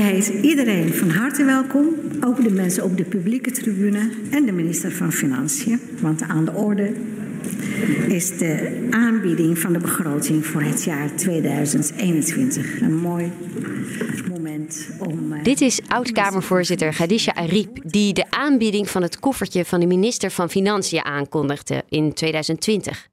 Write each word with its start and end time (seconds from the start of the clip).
heet 0.00 0.28
iedereen 0.28 0.94
van 0.94 1.10
harte 1.10 1.44
welkom, 1.44 1.86
ook 2.20 2.42
de 2.42 2.50
mensen 2.50 2.84
op 2.84 2.96
de 2.96 3.04
publieke 3.04 3.50
tribune 3.50 4.10
en 4.30 4.46
de 4.46 4.52
minister 4.52 4.92
van 4.92 5.12
Financiën. 5.12 5.80
Want 6.00 6.22
aan 6.22 6.44
de 6.44 6.52
orde 6.52 6.92
is 8.08 8.38
de 8.38 8.86
aanbieding 8.90 9.58
van 9.58 9.72
de 9.72 9.78
begroting 9.78 10.46
voor 10.46 10.62
het 10.62 10.84
jaar 10.84 11.16
2021. 11.16 12.80
Een 12.80 12.96
mooi 12.96 13.32
moment 14.30 14.88
om. 14.98 15.32
Uh, 15.32 15.42
Dit 15.42 15.60
is 15.60 15.80
oud-Kamervoorzitter 15.88 16.92
Khadija 16.92 17.34
Ariep, 17.34 17.90
die 17.90 18.12
de 18.12 18.30
aanbieding 18.30 18.90
van 18.90 19.02
het 19.02 19.20
koffertje 19.20 19.64
van 19.64 19.80
de 19.80 19.86
minister 19.86 20.30
van 20.30 20.50
Financiën 20.50 21.04
aankondigde 21.04 21.84
in 21.88 22.12
2020. 22.12 23.08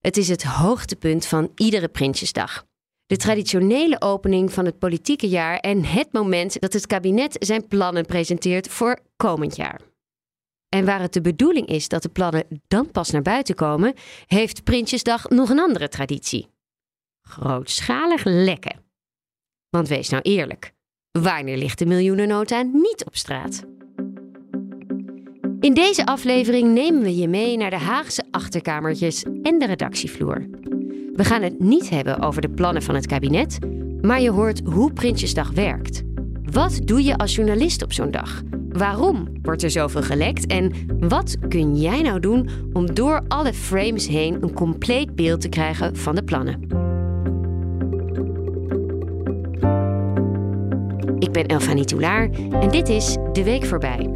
Het 0.00 0.16
is 0.16 0.28
het 0.28 0.42
hoogtepunt 0.42 1.26
van 1.26 1.50
iedere 1.54 1.88
Prinsjesdag. 1.88 2.68
De 3.10 3.16
traditionele 3.16 4.00
opening 4.00 4.52
van 4.52 4.64
het 4.64 4.78
politieke 4.78 5.28
jaar 5.28 5.58
en 5.58 5.84
het 5.84 6.12
moment 6.12 6.60
dat 6.60 6.72
het 6.72 6.86
kabinet 6.86 7.36
zijn 7.38 7.66
plannen 7.66 8.06
presenteert 8.06 8.68
voor 8.68 8.98
komend 9.16 9.56
jaar. 9.56 9.80
En 10.68 10.84
waar 10.84 11.00
het 11.00 11.12
de 11.12 11.20
bedoeling 11.20 11.66
is 11.66 11.88
dat 11.88 12.02
de 12.02 12.08
plannen 12.08 12.62
dan 12.68 12.90
pas 12.90 13.10
naar 13.10 13.22
buiten 13.22 13.54
komen, 13.54 13.94
heeft 14.26 14.64
Prinsjesdag 14.64 15.28
nog 15.28 15.50
een 15.50 15.58
andere 15.58 15.88
traditie. 15.88 16.48
Grootschalig 17.28 18.24
lekken. 18.24 18.80
Want 19.68 19.88
wees 19.88 20.08
nou 20.08 20.22
eerlijk, 20.22 20.72
wanneer 21.10 21.56
ligt 21.56 21.78
de 21.78 21.86
miljoenennota 21.86 22.62
niet 22.62 23.04
op 23.06 23.16
straat? 23.16 23.64
In 25.60 25.74
deze 25.74 26.06
aflevering 26.06 26.72
nemen 26.72 27.02
we 27.02 27.16
je 27.16 27.28
mee 27.28 27.56
naar 27.56 27.70
de 27.70 27.76
Haagse 27.76 28.24
achterkamertjes 28.30 29.22
en 29.22 29.58
de 29.58 29.66
redactievloer. 29.66 30.48
We 31.20 31.26
gaan 31.26 31.42
het 31.42 31.58
niet 31.58 31.90
hebben 31.90 32.22
over 32.22 32.40
de 32.40 32.48
plannen 32.48 32.82
van 32.82 32.94
het 32.94 33.06
kabinet, 33.06 33.58
maar 34.00 34.20
je 34.20 34.30
hoort 34.30 34.60
hoe 34.64 34.92
Prinsjesdag 34.92 35.50
werkt. 35.50 36.02
Wat 36.52 36.80
doe 36.84 37.04
je 37.04 37.18
als 37.18 37.34
journalist 37.34 37.82
op 37.82 37.92
zo'n 37.92 38.10
dag? 38.10 38.42
Waarom 38.68 39.28
wordt 39.42 39.62
er 39.62 39.70
zoveel 39.70 40.02
gelekt? 40.02 40.46
En 40.46 40.72
wat 41.00 41.36
kun 41.48 41.76
jij 41.76 42.02
nou 42.02 42.20
doen 42.20 42.50
om 42.72 42.94
door 42.94 43.22
alle 43.28 43.54
frames 43.54 44.08
heen 44.08 44.42
een 44.42 44.52
compleet 44.52 45.14
beeld 45.14 45.40
te 45.40 45.48
krijgen 45.48 45.96
van 45.96 46.14
de 46.14 46.24
plannen? 46.24 46.60
Ik 51.18 51.32
ben 51.32 51.46
Elfanie 51.46 51.84
Toulaar 51.84 52.30
en 52.50 52.70
dit 52.70 52.88
is 52.88 53.16
De 53.32 53.44
Week 53.44 53.64
Voorbij. 53.64 54.10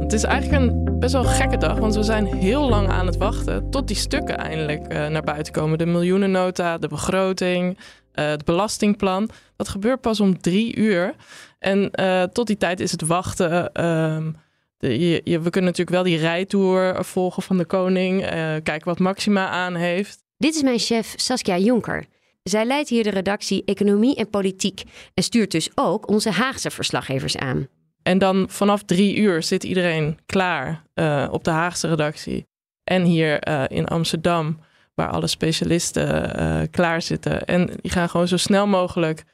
Het 0.00 0.12
is 0.12 0.22
eigenlijk 0.22 0.62
een 0.62 0.87
best 0.98 1.12
wel 1.12 1.24
gekke 1.24 1.56
dag, 1.56 1.78
want 1.78 1.94
we 1.94 2.02
zijn 2.02 2.26
heel 2.26 2.68
lang 2.68 2.88
aan 2.88 3.06
het 3.06 3.16
wachten 3.16 3.70
tot 3.70 3.86
die 3.86 3.96
stukken 3.96 4.38
eindelijk 4.38 4.92
uh, 4.92 5.06
naar 5.06 5.22
buiten 5.22 5.52
komen. 5.52 5.78
De 5.78 5.86
miljoenennota, 5.86 6.78
de 6.78 6.88
begroting, 6.88 7.78
uh, 7.78 8.26
het 8.26 8.44
belastingplan. 8.44 9.30
Dat 9.56 9.68
gebeurt 9.68 10.00
pas 10.00 10.20
om 10.20 10.40
drie 10.40 10.76
uur. 10.76 11.14
En 11.58 11.90
uh, 12.00 12.22
tot 12.22 12.46
die 12.46 12.56
tijd 12.56 12.80
is 12.80 12.90
het 12.90 13.02
wachten. 13.02 13.72
Ehm, 13.72 14.32
we 14.78 15.20
kunnen 15.24 15.70
natuurlijk 15.70 15.90
wel 15.90 16.02
die 16.02 16.18
rijtour 16.18 17.04
volgen 17.04 17.42
van 17.42 17.58
de 17.58 17.64
koning. 17.64 18.20
kijken 18.62 18.84
wat 18.84 18.98
Maxima 18.98 19.48
aan 19.48 19.74
heeft. 19.74 20.22
Dit 20.36 20.54
is 20.54 20.62
mijn 20.62 20.78
chef 20.78 21.12
Saskia 21.16 21.58
Jonker. 21.58 22.06
Zij 22.42 22.64
leidt 22.64 22.88
hier 22.88 23.02
de 23.02 23.10
redactie 23.10 23.62
Economie 23.64 24.16
en 24.16 24.30
Politiek 24.30 24.82
en 25.14 25.22
stuurt 25.22 25.50
dus 25.50 25.70
ook 25.74 26.08
onze 26.08 26.30
Haagse 26.30 26.70
verslaggevers 26.70 27.36
aan. 27.36 27.68
En 28.08 28.18
dan 28.18 28.46
vanaf 28.50 28.82
drie 28.82 29.16
uur 29.16 29.42
zit 29.42 29.64
iedereen 29.64 30.18
klaar 30.26 30.82
uh, 30.94 31.28
op 31.30 31.44
de 31.44 31.50
Haagse 31.50 31.88
redactie. 31.88 32.46
En 32.84 33.02
hier 33.02 33.48
uh, 33.48 33.64
in 33.68 33.86
Amsterdam, 33.86 34.58
waar 34.94 35.08
alle 35.08 35.26
specialisten 35.26 36.40
uh, 36.40 36.60
klaar 36.70 37.02
zitten. 37.02 37.44
En 37.44 37.66
die 37.66 37.90
gaan 37.90 38.08
gewoon 38.08 38.28
zo 38.28 38.36
snel 38.36 38.66
mogelijk 38.66 39.24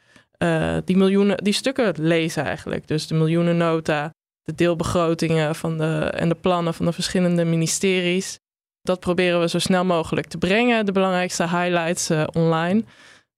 die 0.85 0.97
miljoenen, 0.97 1.45
die 1.45 1.53
stukken 1.53 1.95
lezen 1.99 2.45
eigenlijk. 2.45 2.89
Dus 2.89 3.07
de 3.07 3.15
miljoenennota, 3.15 4.11
de 4.43 4.55
deelbegrotingen 4.55 5.55
van 5.55 5.79
de, 5.79 6.11
en 6.15 6.29
de 6.29 6.35
plannen 6.35 6.75
van 6.75 6.87
de 6.87 6.93
verschillende 6.93 7.45
ministeries. 7.45 8.39
Dat 8.83 9.01
proberen 9.01 9.41
we 9.41 9.49
zo 9.49 9.59
snel 9.59 9.85
mogelijk 9.85 10.27
te 10.27 10.39
brengen, 10.39 10.87
de 10.87 10.93
belangrijkste 10.93 11.43
highlights 11.43 12.11
online. 12.33 12.85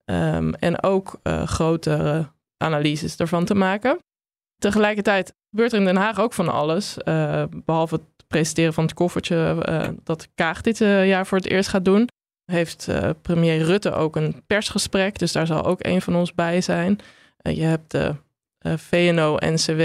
Um, 0.05 0.55
en 0.55 0.83
ook 0.83 1.21
grotere 1.45 2.33
analyses 2.57 3.17
ervan 3.17 3.45
te 3.45 3.55
maken. 3.55 3.99
Tegelijkertijd 4.59 5.35
gebeurt 5.51 5.73
er 5.73 5.79
in 5.79 5.85
Den 5.85 5.97
Haag 5.97 6.21
ook 6.21 6.33
van 6.33 6.49
alles. 6.49 6.97
Uh, 7.05 7.43
behalve 7.65 7.95
het 7.95 8.27
presenteren 8.27 8.73
van 8.73 8.85
het 8.85 8.95
koffertje 8.95 9.63
uh, 9.69 9.89
dat 10.05 10.29
Kaag 10.35 10.61
dit 10.61 10.81
uh, 10.81 11.07
jaar 11.07 11.27
voor 11.27 11.39
het 11.39 11.47
eerst 11.47 11.69
gaat 11.69 11.85
doen. 11.85 12.09
Heeft 12.45 12.89
premier 13.23 13.63
Rutte 13.63 13.93
ook 13.93 14.17
een 14.17 14.43
persgesprek. 14.47 15.19
Dus 15.19 15.33
daar 15.33 15.47
zal 15.47 15.65
ook 15.65 15.85
een 15.85 16.03
van 16.03 16.17
ons 16.17 16.35
bij 16.35 16.61
zijn. 16.61 16.99
je 17.37 17.63
hebt 17.63 17.91
de 17.91 18.15
VNO-NCW 18.77 19.83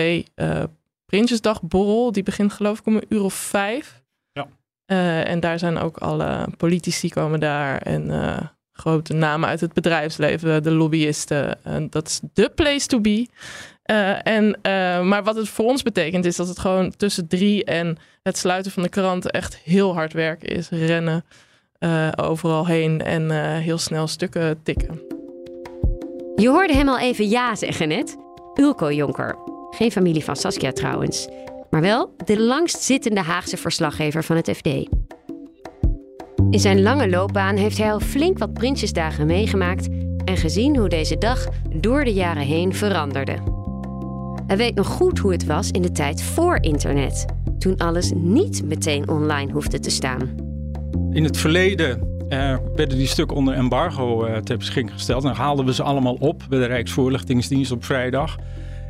Prinsjesdagborrel. 1.06 2.12
Die 2.12 2.24
begint 2.24 2.54
geloof 2.54 2.80
ik 2.80 2.86
om 2.86 2.96
een 2.96 3.06
uur 3.10 3.24
of 3.24 3.34
vijf. 3.34 4.04
Ja. 4.32 4.48
en 5.24 5.40
daar 5.40 5.60
zijn 5.60 5.78
ook 5.78 5.98
alle 5.98 6.48
politici 6.58 7.10
komen 7.10 7.40
daar. 7.40 7.82
En 7.82 8.12
grote 8.72 9.14
namen 9.14 9.50
uit 9.50 9.62
het 9.62 9.74
bedrijfsleven. 9.74 10.64
De 10.64 10.72
lobbyisten. 10.72 11.60
dat 11.90 12.08
is 12.08 12.20
de 12.34 12.50
place 12.50 12.88
to 12.88 13.00
be. 13.00 13.28
Uh, 13.92 14.28
en, 14.28 14.46
uh, 14.46 15.02
maar 15.02 15.24
wat 15.24 15.36
het 15.36 15.50
voor 15.50 15.66
ons 15.66 15.84
betekent 15.84 16.26
is 16.26 16.36
dat 16.36 16.48
het 16.48 16.60
gewoon 16.60 16.94
tussen 16.98 17.28
drie 17.28 17.64
en 17.64 17.98
het 18.24 18.38
sluiten 18.38 18.72
van 18.72 18.84
de 18.84 18.90
krant 18.90 19.32
echt 19.32 19.58
heel 19.58 19.94
hard 19.94 20.14
werken 20.14 20.50
is. 20.50 20.70
Rennen 20.70 21.26
uh, 21.80 22.08
overal 22.16 22.68
heen 22.68 23.02
en 23.02 23.56
heel 23.60 23.78
snel 23.78 24.08
stukken 24.08 24.64
tikken. 24.64 25.02
Je 26.36 26.50
hoorde 26.50 26.74
hem 26.74 26.88
al 26.88 27.00
even 27.00 27.30
ja 27.30 27.56
zeggen 27.56 27.88
net. 27.88 28.18
Ulko 28.54 28.92
Jonker. 28.92 29.36
Geen 29.70 29.92
familie 29.92 30.24
van 30.24 30.36
Saskia 30.36 30.72
trouwens. 30.72 31.28
Maar 31.70 31.82
wel 31.82 32.14
de 32.26 32.40
langstzittende 32.40 33.22
Haagse 33.22 33.58
verslaggever 33.58 34.24
van 34.24 34.36
het 34.36 34.52
FD. 34.56 34.66
In 36.50 36.60
zijn 36.60 36.82
lange 36.82 37.10
loopbaan 37.10 37.56
heeft 37.56 37.78
hij 37.78 37.92
al 37.92 38.00
flink 38.00 38.38
wat 38.38 38.54
Prinsjesdagen 38.54 39.26
meegemaakt 39.26 39.88
en 40.26 40.38
gezien 40.38 40.78
hoe 40.78 40.90
deze 40.90 41.18
dag 41.18 41.48
door 41.70 42.04
de 42.04 42.14
jaren 42.14 42.44
heen 42.46 42.74
veranderde. 42.74 43.61
Hij 44.48 44.58
weet 44.58 44.76
nog 44.76 44.88
goed 44.88 45.20
hoe 45.20 45.32
het 45.32 45.46
was 45.46 45.72
in 45.72 45.82
de 45.82 45.92
tijd 45.92 46.24
voor 46.24 46.58
internet, 46.62 47.26
toen 47.60 47.78
alles 47.78 48.12
niet 48.16 48.64
meteen 48.66 49.10
online 49.10 49.52
hoefde 49.52 49.80
te 49.80 49.90
staan. 49.90 50.30
In 51.12 51.24
het 51.24 51.38
verleden 51.38 52.00
uh, 52.30 52.58
werden 52.76 52.98
die 52.98 53.08
stukken 53.08 53.38
onder 53.38 53.54
embargo 53.54 54.28
uh, 54.28 54.38
ter 54.38 54.58
beschikking 54.58 54.94
gesteld. 54.94 55.24
En 55.24 55.30
dan 55.30 55.38
haalden 55.38 55.66
we 55.66 55.74
ze 55.74 55.84
allemaal 55.84 56.18
op 56.20 56.44
bij 56.50 56.60
de 56.60 56.66
Rijksvoorlichtingsdienst 56.66 57.72
op 57.72 57.86
vrijdag. 57.86 58.38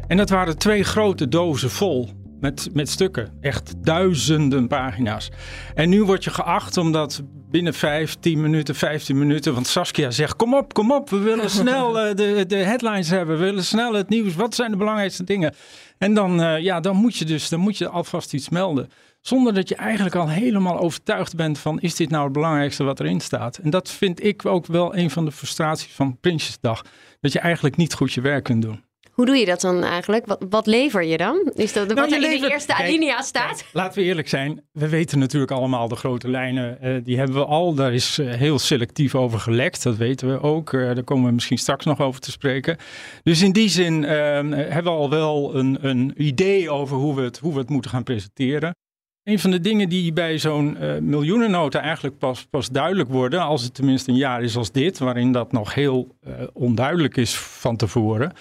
En 0.07 0.17
dat 0.17 0.29
waren 0.29 0.57
twee 0.57 0.83
grote 0.83 1.27
dozen 1.27 1.69
vol 1.69 2.09
met, 2.41 2.69
met 2.73 2.89
stukken. 2.89 3.37
Echt 3.41 3.73
duizenden 3.83 4.67
pagina's. 4.67 5.29
En 5.75 5.89
nu 5.89 6.03
word 6.03 6.23
je 6.23 6.29
geacht 6.29 6.77
omdat 6.77 7.21
binnen 7.49 7.73
5, 7.73 8.15
10 8.19 8.41
minuten, 8.41 8.75
15 8.75 9.17
minuten. 9.17 9.53
Want 9.53 9.67
Saskia 9.67 10.11
zegt: 10.11 10.35
Kom 10.35 10.55
op, 10.55 10.73
kom 10.73 10.91
op, 10.91 11.09
we 11.09 11.17
willen 11.17 11.49
snel 11.61 12.07
uh, 12.07 12.15
de, 12.15 12.45
de 12.47 12.55
headlines 12.55 13.09
hebben. 13.09 13.37
We 13.37 13.43
willen 13.43 13.63
snel 13.63 13.93
het 13.93 14.09
nieuws. 14.09 14.35
Wat 14.35 14.55
zijn 14.55 14.71
de 14.71 14.77
belangrijkste 14.77 15.23
dingen? 15.23 15.55
En 15.97 16.13
dan, 16.13 16.39
uh, 16.39 16.59
ja, 16.59 16.79
dan 16.79 16.95
moet 16.95 17.17
je 17.17 17.25
dus 17.25 17.49
dan 17.49 17.59
moet 17.59 17.77
je 17.77 17.89
alvast 17.89 18.33
iets 18.33 18.49
melden. 18.49 18.89
Zonder 19.21 19.53
dat 19.53 19.69
je 19.69 19.75
eigenlijk 19.75 20.15
al 20.15 20.29
helemaal 20.29 20.79
overtuigd 20.79 21.35
bent 21.35 21.59
van: 21.59 21.79
is 21.79 21.95
dit 21.95 22.09
nou 22.09 22.23
het 22.23 22.33
belangrijkste 22.33 22.83
wat 22.83 22.99
erin 22.99 23.19
staat? 23.19 23.57
En 23.57 23.69
dat 23.69 23.91
vind 23.91 24.23
ik 24.23 24.45
ook 24.45 24.65
wel 24.65 24.95
een 24.95 25.09
van 25.09 25.25
de 25.25 25.31
frustraties 25.31 25.93
van 25.93 26.17
Prinsjesdag. 26.19 26.85
Dat 27.19 27.31
je 27.31 27.39
eigenlijk 27.39 27.75
niet 27.75 27.93
goed 27.93 28.13
je 28.13 28.21
werk 28.21 28.43
kunt 28.43 28.61
doen. 28.61 28.83
Hoe 29.21 29.29
doe 29.29 29.39
je 29.39 29.45
dat 29.45 29.61
dan 29.61 29.83
eigenlijk? 29.83 30.25
Wat, 30.25 30.45
wat 30.49 30.65
lever 30.65 31.03
je 31.03 31.17
dan? 31.17 31.51
Is 31.53 31.73
dat 31.73 31.87
nou, 31.87 31.99
wat 31.99 32.11
er 32.11 32.19
levert, 32.19 32.35
in 32.35 32.47
de 32.47 32.53
eerste 32.53 32.73
kijk, 32.73 32.87
alinea 32.87 33.21
staat? 33.21 33.57
Kijk, 33.57 33.69
laten 33.73 33.99
we 33.99 34.05
eerlijk 34.05 34.29
zijn. 34.29 34.63
We 34.71 34.89
weten 34.89 35.19
natuurlijk 35.19 35.51
allemaal 35.51 35.87
de 35.87 35.95
grote 35.95 36.29
lijnen. 36.29 36.77
Uh, 36.83 37.03
die 37.03 37.17
hebben 37.17 37.35
we 37.35 37.45
al. 37.45 37.73
Daar 37.73 37.93
is 37.93 38.19
uh, 38.19 38.33
heel 38.33 38.59
selectief 38.59 39.15
over 39.15 39.39
gelekt. 39.39 39.83
Dat 39.83 39.95
weten 39.95 40.31
we 40.31 40.41
ook. 40.41 40.73
Uh, 40.73 40.95
daar 40.95 41.03
komen 41.03 41.27
we 41.27 41.33
misschien 41.33 41.57
straks 41.57 41.85
nog 41.85 41.99
over 41.99 42.21
te 42.21 42.31
spreken. 42.31 42.77
Dus 43.23 43.41
in 43.41 43.51
die 43.51 43.69
zin 43.69 44.03
hebben 44.03 44.83
we 44.83 44.89
al 44.99 45.09
wel 45.09 45.55
een, 45.55 45.77
een 45.81 46.13
idee 46.17 46.69
over 46.69 46.97
hoe 46.97 47.15
we, 47.15 47.21
het, 47.21 47.39
hoe 47.39 47.53
we 47.53 47.59
het 47.59 47.69
moeten 47.69 47.91
gaan 47.91 48.03
presenteren. 48.03 48.75
Een 49.23 49.39
van 49.39 49.51
de 49.51 49.59
dingen 49.59 49.89
die 49.89 50.13
bij 50.13 50.37
zo'n 50.37 50.77
uh, 50.81 50.97
miljoenennota 50.97 51.81
eigenlijk 51.81 52.17
pas, 52.17 52.45
pas 52.45 52.69
duidelijk 52.69 53.09
worden, 53.09 53.41
als 53.41 53.63
het 53.63 53.73
tenminste 53.73 54.11
een 54.11 54.17
jaar 54.17 54.43
is 54.43 54.55
als 54.55 54.71
dit, 54.71 54.97
waarin 54.97 55.31
dat 55.31 55.51
nog 55.51 55.73
heel 55.73 56.15
uh, 56.27 56.33
onduidelijk 56.53 57.17
is 57.17 57.37
van 57.37 57.75
tevoren, 57.75 58.33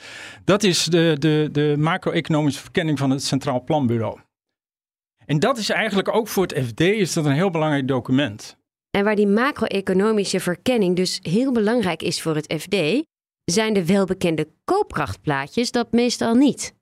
dat 0.45 0.63
is 0.63 0.85
de, 0.85 1.17
de, 1.19 1.49
de 1.53 1.75
macro-economische 1.79 2.61
verkenning 2.61 2.99
van 2.99 3.11
het 3.11 3.25
Centraal 3.25 3.65
Planbureau. 3.65 4.19
En 5.27 5.39
dat 5.39 5.59
is 5.59 5.71
eigenlijk 5.71 6.15
ook 6.15 6.29
voor 6.29 6.43
het 6.43 6.65
FD 6.67 6.81
is 6.81 7.13
dat 7.13 7.25
een 7.25 7.33
heel 7.33 7.51
belangrijk 7.51 7.89
document. 7.89 8.59
En 8.91 9.05
waar 9.05 9.17
die 9.17 9.27
macro-economische 9.27 10.41
verkenning 10.41 10.97
dus 10.97 11.19
heel 11.23 11.53
belangrijk 11.53 12.03
is 12.03 12.23
voor 12.23 12.35
het 12.35 12.55
FD, 12.59 13.05
zijn 13.45 13.73
de 13.73 13.87
welbekende 13.87 14.49
koopkrachtplaatjes 14.65 15.71
dat 15.71 15.93
meestal 15.93 16.35
niet. 16.35 16.75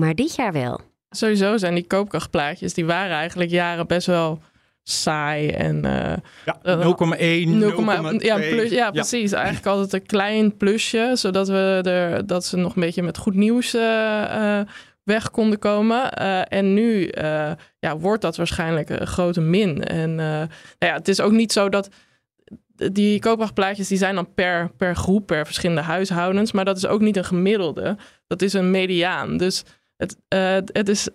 Maar 0.00 0.14
dit 0.14 0.34
jaar 0.34 0.52
wel. 0.52 0.80
Sowieso 1.16 1.56
zijn 1.56 1.74
die 1.74 1.86
koopkrachtplaatjes, 1.86 2.74
die 2.74 2.86
waren 2.86 3.16
eigenlijk 3.16 3.50
jaren 3.50 3.86
best 3.86 4.06
wel 4.06 4.40
saai 4.82 5.48
en 5.50 5.76
uh, 5.76 6.12
ja, 6.44 6.58
0,1, 6.64 8.14
0,2. 8.14 8.16
Ja, 8.18 8.36
plus, 8.36 8.70
ja, 8.70 8.90
precies. 8.90 9.32
Eigenlijk 9.32 9.66
altijd 9.66 9.92
een 9.92 10.06
klein 10.06 10.56
plusje, 10.56 11.10
zodat 11.14 11.48
we 11.48 11.80
er 11.84 12.26
dat 12.26 12.44
ze 12.44 12.56
nog 12.56 12.74
een 12.74 12.82
beetje 12.82 13.02
met 13.02 13.18
goed 13.18 13.34
nieuws 13.34 13.74
uh, 13.74 14.60
weg 15.02 15.30
konden 15.30 15.58
komen. 15.58 16.12
en 16.48 16.74
nu 16.74 17.12
ja, 17.78 17.96
wordt 17.98 18.22
dat 18.22 18.36
waarschijnlijk 18.36 18.90
een 18.90 19.06
grote 19.06 19.40
min. 19.40 19.84
En 19.84 20.14
nou 20.14 20.48
ja, 20.78 20.94
het 20.94 21.08
is 21.08 21.20
ook 21.20 21.32
niet 21.32 21.52
zo 21.52 21.68
dat 21.68 21.88
die 22.76 23.20
koopkrachtplaatjes 23.20 23.88
die 23.88 23.98
zijn 23.98 24.14
dan 24.14 24.34
per, 24.34 24.70
per 24.76 24.96
groep, 24.96 25.26
per 25.26 25.44
verschillende 25.44 25.82
huishoudens. 25.82 26.52
Maar 26.52 26.64
dat 26.64 26.76
is 26.76 26.86
ook 26.86 27.00
niet 27.00 27.16
een 27.16 27.24
gemiddelde. 27.24 27.96
Dat 28.26 28.42
is 28.42 28.52
een 28.52 28.70
mediaan. 28.70 29.36
Dus 29.36 29.64
het, 29.96 30.16
uh, 30.34 30.52
het, 30.52 30.88
is, 30.88 31.08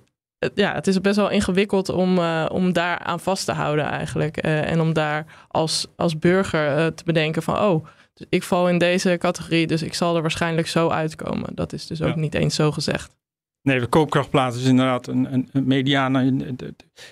ja, 0.56 0.74
het 0.74 0.88
is 0.88 1.02
best 1.02 1.16
wel 1.16 1.30
ingewikkeld 1.30 1.90
om, 1.90 2.18
uh, 2.18 2.46
om 2.52 2.74
daar 2.74 3.00
aan 3.00 3.20
vast 3.20 3.46
te 3.46 3.52
houden 3.52 3.86
eigenlijk. 3.86 4.46
Uh, 4.46 4.72
en 4.72 4.82
om 4.82 4.94
daar 4.94 5.46
als, 5.48 5.88
als 5.96 6.20
burger 6.20 6.94
te 6.94 7.04
bedenken 7.04 7.44
van... 7.44 7.60
oh, 7.60 7.86
dus 8.14 8.26
ik 8.30 8.44
val 8.44 8.70
in 8.70 8.78
deze 8.78 9.18
categorie, 9.20 9.68
dus 9.68 9.82
ik 9.82 9.94
zal 9.94 10.16
er 10.16 10.22
waarschijnlijk 10.22 10.68
zo 10.68 10.90
uitkomen. 10.90 11.50
Dat 11.56 11.74
is 11.74 11.88
dus 11.88 12.02
ook 12.02 12.16
niet 12.16 12.34
eens 12.34 12.56
zo 12.56 12.72
gezegd. 12.72 13.20
Nee, 13.64 13.80
de 13.80 13.88
koopkrachtplaat 13.88 14.56
is 14.56 14.66
inderdaad 14.66 15.08
een, 15.08 15.34
een, 15.34 15.72
in, 15.72 16.66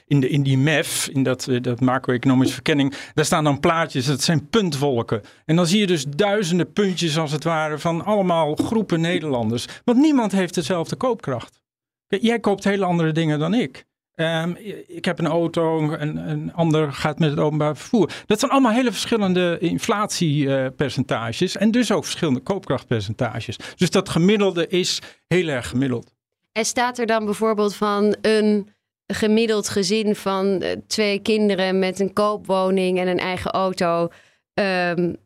in, 0.07 0.19
de, 0.19 0.29
in 0.29 0.43
die 0.43 0.57
MEF, 0.57 1.07
in 1.07 1.23
dat, 1.23 1.47
eh, 1.47 1.61
dat 1.61 1.79
macro-economische 1.79 2.53
verkenning. 2.53 2.95
Daar 3.13 3.25
staan 3.25 3.43
dan 3.43 3.59
plaatjes, 3.59 4.05
dat 4.05 4.21
zijn 4.21 4.49
puntwolken. 4.49 5.21
En 5.45 5.55
dan 5.55 5.67
zie 5.67 5.79
je 5.79 5.87
dus 5.87 6.05
duizenden 6.05 6.73
puntjes 6.73 7.17
als 7.17 7.31
het 7.31 7.43
ware 7.43 7.79
van 7.79 8.05
allemaal 8.05 8.55
groepen 8.55 9.01
Nederlanders. 9.01 9.67
Want 9.83 9.97
niemand 9.97 10.31
heeft 10.31 10.53
dezelfde 10.53 10.95
koopkracht. 10.95 11.58
Jij 12.09 12.39
koopt 12.39 12.63
hele 12.63 12.85
andere 12.85 13.11
dingen 13.11 13.39
dan 13.39 13.53
ik. 13.53 13.87
Um, 14.15 14.57
ik 14.87 15.05
heb 15.05 15.19
een 15.19 15.27
auto, 15.27 15.91
een, 15.91 16.29
een, 16.29 16.53
ander 16.53 16.93
gaat 16.93 17.19
met 17.19 17.29
het 17.29 17.39
openbaar 17.39 17.77
vervoer. 17.77 18.11
Dat 18.25 18.39
zijn 18.39 18.51
allemaal 18.51 18.71
hele 18.71 18.91
verschillende 18.91 19.57
inflatiepercentages 19.59 21.57
en 21.57 21.71
dus 21.71 21.91
ook 21.91 22.03
verschillende 22.03 22.39
koopkrachtpercentages. 22.39 23.57
Dus 23.75 23.89
dat 23.89 24.09
gemiddelde 24.09 24.67
is 24.67 25.01
heel 25.27 25.47
erg 25.47 25.67
gemiddeld. 25.69 26.13
En 26.51 26.65
staat 26.65 26.97
er 26.97 27.05
dan 27.05 27.25
bijvoorbeeld 27.25 27.75
van 27.75 28.15
een 28.21 28.69
gemiddeld 29.07 29.69
gezin 29.69 30.15
van 30.15 30.61
eh, 30.61 30.77
twee 30.87 31.19
kinderen 31.19 31.79
met 31.79 31.99
een 31.99 32.13
koopwoning 32.13 32.99
en 32.99 33.07
een 33.07 33.19
eigen 33.19 33.51
auto. 33.51 34.07
Um, 34.53 35.17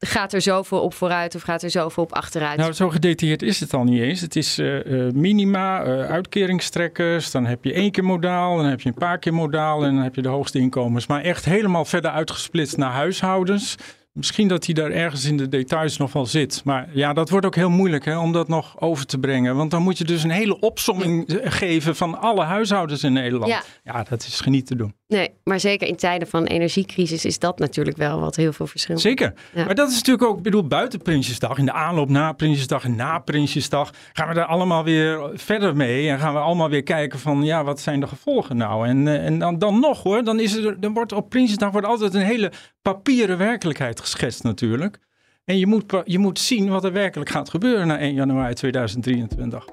gaat 0.00 0.32
er 0.32 0.40
zoveel 0.40 0.80
op 0.80 0.94
vooruit 0.94 1.34
of 1.34 1.42
gaat 1.42 1.62
er 1.62 1.70
zoveel 1.70 2.02
op 2.02 2.12
achteruit? 2.12 2.58
Nou, 2.58 2.72
zo 2.72 2.88
gedetailleerd 2.88 3.42
is 3.42 3.60
het 3.60 3.74
al 3.74 3.84
niet 3.84 4.00
eens. 4.00 4.20
Het 4.20 4.36
is 4.36 4.58
uh, 4.58 5.10
minima, 5.10 5.84
uh, 5.84 6.04
uitkeringstrekkers, 6.04 7.30
dan 7.30 7.46
heb 7.46 7.64
je 7.64 7.72
één 7.72 7.90
keer 7.90 8.04
modaal, 8.04 8.56
dan 8.56 8.66
heb 8.66 8.80
je 8.80 8.88
een 8.88 8.94
paar 8.94 9.18
keer 9.18 9.34
modaal 9.34 9.84
en 9.84 9.94
dan 9.94 10.02
heb 10.02 10.14
je 10.14 10.22
de 10.22 10.28
hoogste 10.28 10.58
inkomens. 10.58 11.06
Maar 11.06 11.22
echt 11.22 11.44
helemaal 11.44 11.84
verder 11.84 12.10
uitgesplitst 12.10 12.76
naar 12.76 12.92
huishoudens. 12.92 13.76
Misschien 14.12 14.48
dat 14.48 14.64
hij 14.64 14.74
daar 14.74 14.90
ergens 14.90 15.24
in 15.24 15.36
de 15.36 15.48
details 15.48 15.96
nog 15.96 16.12
wel 16.12 16.26
zit. 16.26 16.64
Maar 16.64 16.88
ja, 16.92 17.12
dat 17.12 17.30
wordt 17.30 17.46
ook 17.46 17.54
heel 17.54 17.70
moeilijk 17.70 18.04
hè, 18.04 18.18
om 18.18 18.32
dat 18.32 18.48
nog 18.48 18.80
over 18.80 19.06
te 19.06 19.18
brengen. 19.18 19.56
Want 19.56 19.70
dan 19.70 19.82
moet 19.82 19.98
je 19.98 20.04
dus 20.04 20.22
een 20.22 20.30
hele 20.30 20.60
opsomming 20.60 21.40
geven 21.44 21.96
van 21.96 22.20
alle 22.20 22.44
huishoudens 22.44 23.04
in 23.04 23.12
Nederland. 23.12 23.52
Ja, 23.52 23.62
ja 23.84 24.02
dat 24.02 24.22
is 24.22 24.40
geniet 24.40 24.66
te 24.66 24.76
doen. 24.76 24.94
Nee, 25.10 25.30
maar 25.44 25.60
zeker 25.60 25.88
in 25.88 25.96
tijden 25.96 26.28
van 26.28 26.44
energiecrisis 26.44 27.24
is 27.24 27.38
dat 27.38 27.58
natuurlijk 27.58 27.96
wel 27.96 28.20
wat 28.20 28.36
heel 28.36 28.52
veel 28.52 28.66
verschil. 28.66 28.98
Zeker. 28.98 29.34
Maar 29.54 29.74
dat 29.74 29.88
is 29.88 29.94
natuurlijk 29.94 30.28
ook, 30.28 30.36
ik 30.36 30.42
bedoel, 30.42 30.66
buiten 30.66 31.02
Prinsjesdag, 31.02 31.58
in 31.58 31.64
de 31.64 31.72
aanloop 31.72 32.08
na 32.08 32.32
Prinsjesdag 32.32 32.84
en 32.84 32.96
na 32.96 33.18
Prinsjesdag, 33.18 33.90
gaan 34.12 34.28
we 34.28 34.34
daar 34.34 34.44
allemaal 34.44 34.84
weer 34.84 35.30
verder 35.34 35.76
mee. 35.76 36.08
En 36.08 36.18
gaan 36.18 36.32
we 36.32 36.38
allemaal 36.38 36.68
weer 36.68 36.82
kijken 36.82 37.18
van, 37.18 37.42
ja, 37.42 37.64
wat 37.64 37.80
zijn 37.80 38.00
de 38.00 38.06
gevolgen 38.06 38.56
nou? 38.56 38.86
En, 38.86 39.08
eh, 39.08 39.24
en 39.24 39.38
dan, 39.38 39.58
dan 39.58 39.80
nog 39.80 40.02
hoor, 40.02 40.24
dan, 40.24 40.40
is 40.40 40.54
er, 40.54 40.80
dan 40.80 40.92
wordt 40.92 41.12
op 41.12 41.28
Prinsjesdag 41.28 41.70
wordt 41.70 41.86
altijd 41.86 42.14
een 42.14 42.20
hele 42.20 42.52
papieren 42.82 43.38
werkelijkheid 43.38 44.00
geschetst 44.00 44.42
natuurlijk. 44.42 44.98
En 45.44 45.58
je 45.58 45.66
moet, 45.66 46.02
je 46.04 46.18
moet 46.18 46.38
zien 46.38 46.68
wat 46.68 46.84
er 46.84 46.92
werkelijk 46.92 47.30
gaat 47.30 47.50
gebeuren 47.50 47.86
na 47.86 47.98
1 47.98 48.14
januari 48.14 48.54
2023. 48.54 49.64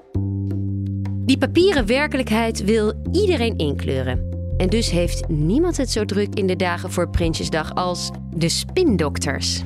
Die 1.24 1.38
papieren 1.38 1.86
werkelijkheid 1.86 2.64
wil 2.64 3.02
iedereen 3.12 3.56
inkleuren. 3.56 4.37
En 4.58 4.68
dus 4.68 4.90
heeft 4.90 5.28
niemand 5.28 5.76
het 5.76 5.90
zo 5.90 6.04
druk 6.04 6.34
in 6.34 6.46
de 6.46 6.56
dagen 6.56 6.90
voor 6.90 7.10
Prinsjesdag 7.10 7.74
als 7.74 8.10
de 8.34 8.48
spindokters. 8.48 9.62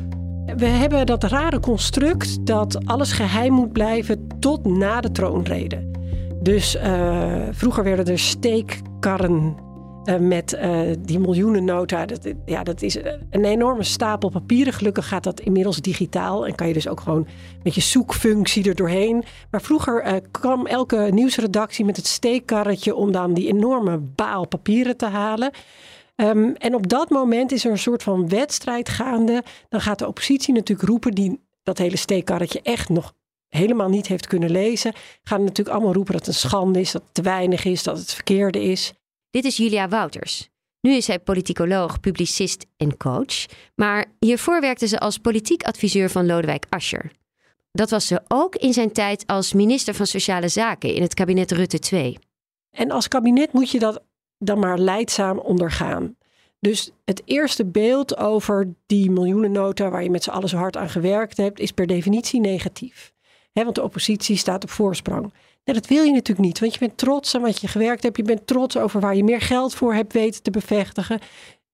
We 0.57 0.67
hebben 0.67 1.07
dat 1.07 1.25
rare 1.25 1.61
construct 1.61 2.47
dat 2.47 2.87
alles 2.87 3.13
geheim 3.13 3.53
moet 3.53 3.73
blijven 3.73 4.27
tot 4.41 4.65
na 4.65 5.01
de 5.01 5.11
troonrede. 5.11 5.91
Dus 6.43 6.77
uh, 6.77 7.43
vroeger 7.51 7.85
werden 7.85 8.07
er 8.07 8.19
steekkarren 8.19 9.57
uh, 10.05 10.17
met 10.17 10.53
uh, 10.53 10.81
die 10.99 11.19
miljoenennota. 11.19 12.07
Dat, 12.07 12.33
ja, 12.45 12.63
dat 12.63 12.83
is 12.83 12.97
een 13.31 13.45
enorme 13.45 13.83
stapel 13.83 14.29
papieren. 14.29 14.73
Gelukkig 14.73 15.09
gaat 15.09 15.25
dat 15.25 15.41
inmiddels 15.41 15.81
digitaal 15.81 16.47
en 16.47 16.55
kan 16.55 16.67
je 16.67 16.73
dus 16.73 16.89
ook 16.89 17.01
gewoon 17.01 17.27
met 17.63 17.75
je 17.75 17.81
zoekfunctie 17.81 18.69
er 18.69 18.75
doorheen. 18.75 19.25
Maar 19.51 19.63
vroeger 19.63 20.07
uh, 20.07 20.13
kwam 20.31 20.67
elke 20.67 21.09
nieuwsredactie 21.11 21.85
met 21.85 21.97
het 21.97 22.07
steekkarretje 22.07 22.95
om 22.95 23.13
dan 23.13 23.35
die 23.35 23.49
enorme 23.49 23.99
baal 23.99 24.47
papieren 24.47 24.97
te 24.97 25.07
halen. 25.07 25.51
Um, 26.17 26.55
en 26.57 26.75
op 26.75 26.89
dat 26.89 27.11
moment 27.11 27.53
is 27.53 27.65
er 27.65 27.71
een 27.71 27.79
soort 27.79 28.03
van 28.03 28.29
wedstrijd 28.29 28.89
gaande. 28.89 29.43
Dan 29.69 29.81
gaat 29.81 29.99
de 29.99 30.07
oppositie 30.07 30.55
natuurlijk 30.55 30.89
roepen, 30.89 31.13
die 31.13 31.41
dat 31.63 31.79
hele 31.79 31.97
steekkarretje 31.97 32.61
echt 32.63 32.89
nog 32.89 33.13
helemaal 33.49 33.89
niet 33.89 34.07
heeft 34.07 34.27
kunnen 34.27 34.51
lezen. 34.51 34.93
Gaan 35.23 35.41
natuurlijk 35.41 35.77
allemaal 35.77 35.93
roepen 35.93 36.13
dat 36.13 36.27
het 36.27 36.35
een 36.35 36.41
schande 36.41 36.81
is, 36.81 36.93
dat 36.93 37.03
het 37.03 37.15
te 37.15 37.23
weinig 37.23 37.65
is, 37.65 37.83
dat 37.83 37.99
het 37.99 38.13
verkeerde 38.13 38.63
is. 38.63 38.93
Dit 39.33 39.45
is 39.45 39.57
Julia 39.57 39.89
Wouters. 39.89 40.49
Nu 40.81 40.93
is 40.93 41.05
zij 41.05 41.19
politicoloog, 41.19 42.01
publicist 42.01 42.67
en 42.77 42.97
coach. 42.97 43.47
Maar 43.75 44.05
hiervoor 44.19 44.61
werkte 44.61 44.87
ze 44.87 44.99
als 44.99 45.19
politiek 45.19 45.63
adviseur 45.63 46.11
van 46.11 46.27
Lodewijk 46.27 46.67
Asscher. 46.69 47.13
Dat 47.71 47.91
was 47.91 48.07
ze 48.07 48.21
ook 48.29 48.57
in 48.57 48.73
zijn 48.73 48.93
tijd 48.93 49.27
als 49.27 49.53
minister 49.53 49.95
van 49.95 50.07
Sociale 50.07 50.49
Zaken 50.49 50.95
in 50.95 51.03
het 51.03 51.15
kabinet 51.15 51.51
Rutte 51.51 51.79
2. 51.79 52.19
En 52.71 52.91
als 52.91 53.09
kabinet 53.09 53.53
moet 53.53 53.71
je 53.71 53.79
dat 53.79 54.03
dan 54.39 54.59
maar 54.59 54.79
leidzaam 54.79 55.39
ondergaan. 55.39 56.17
Dus 56.61 56.91
het 57.05 57.23
eerste 57.25 57.65
beeld 57.65 58.17
over 58.17 58.75
die 58.87 59.11
miljoenennota 59.11 59.91
waar 59.91 60.03
je 60.03 60.11
met 60.11 60.23
z'n 60.23 60.31
allen 60.31 60.49
zo 60.49 60.57
hard 60.57 60.77
aan 60.77 60.91
gewerkt 60.91 61.37
hebt, 61.37 61.61
is 61.61 61.73
per 61.73 61.87
definitie 61.87 62.41
negatief. 62.41 63.13
want 63.53 63.75
de 63.75 63.83
oppositie 63.83 64.37
staat 64.37 64.63
op 64.63 64.71
voorsprong. 64.71 65.33
Nee, 65.65 65.75
dat 65.77 65.87
wil 65.87 66.05
je 66.05 66.13
natuurlijk 66.13 66.47
niet, 66.47 66.59
want 66.59 66.73
je 66.73 66.79
bent 66.79 66.99
trots 66.99 67.35
aan 67.35 67.43
wat 67.43 67.61
je 67.61 67.69
gewerkt 67.69 68.03
hebt. 68.03 68.17
Je 68.17 68.23
bent 68.23 68.47
trots 68.47 68.77
over 68.77 69.01
waar 69.01 69.17
je 69.17 69.25
meer 69.25 69.41
geld 69.41 69.75
voor 69.75 69.95
hebt 69.95 70.13
weten 70.13 70.43
te 70.43 70.51
bevestigen. 70.51 71.21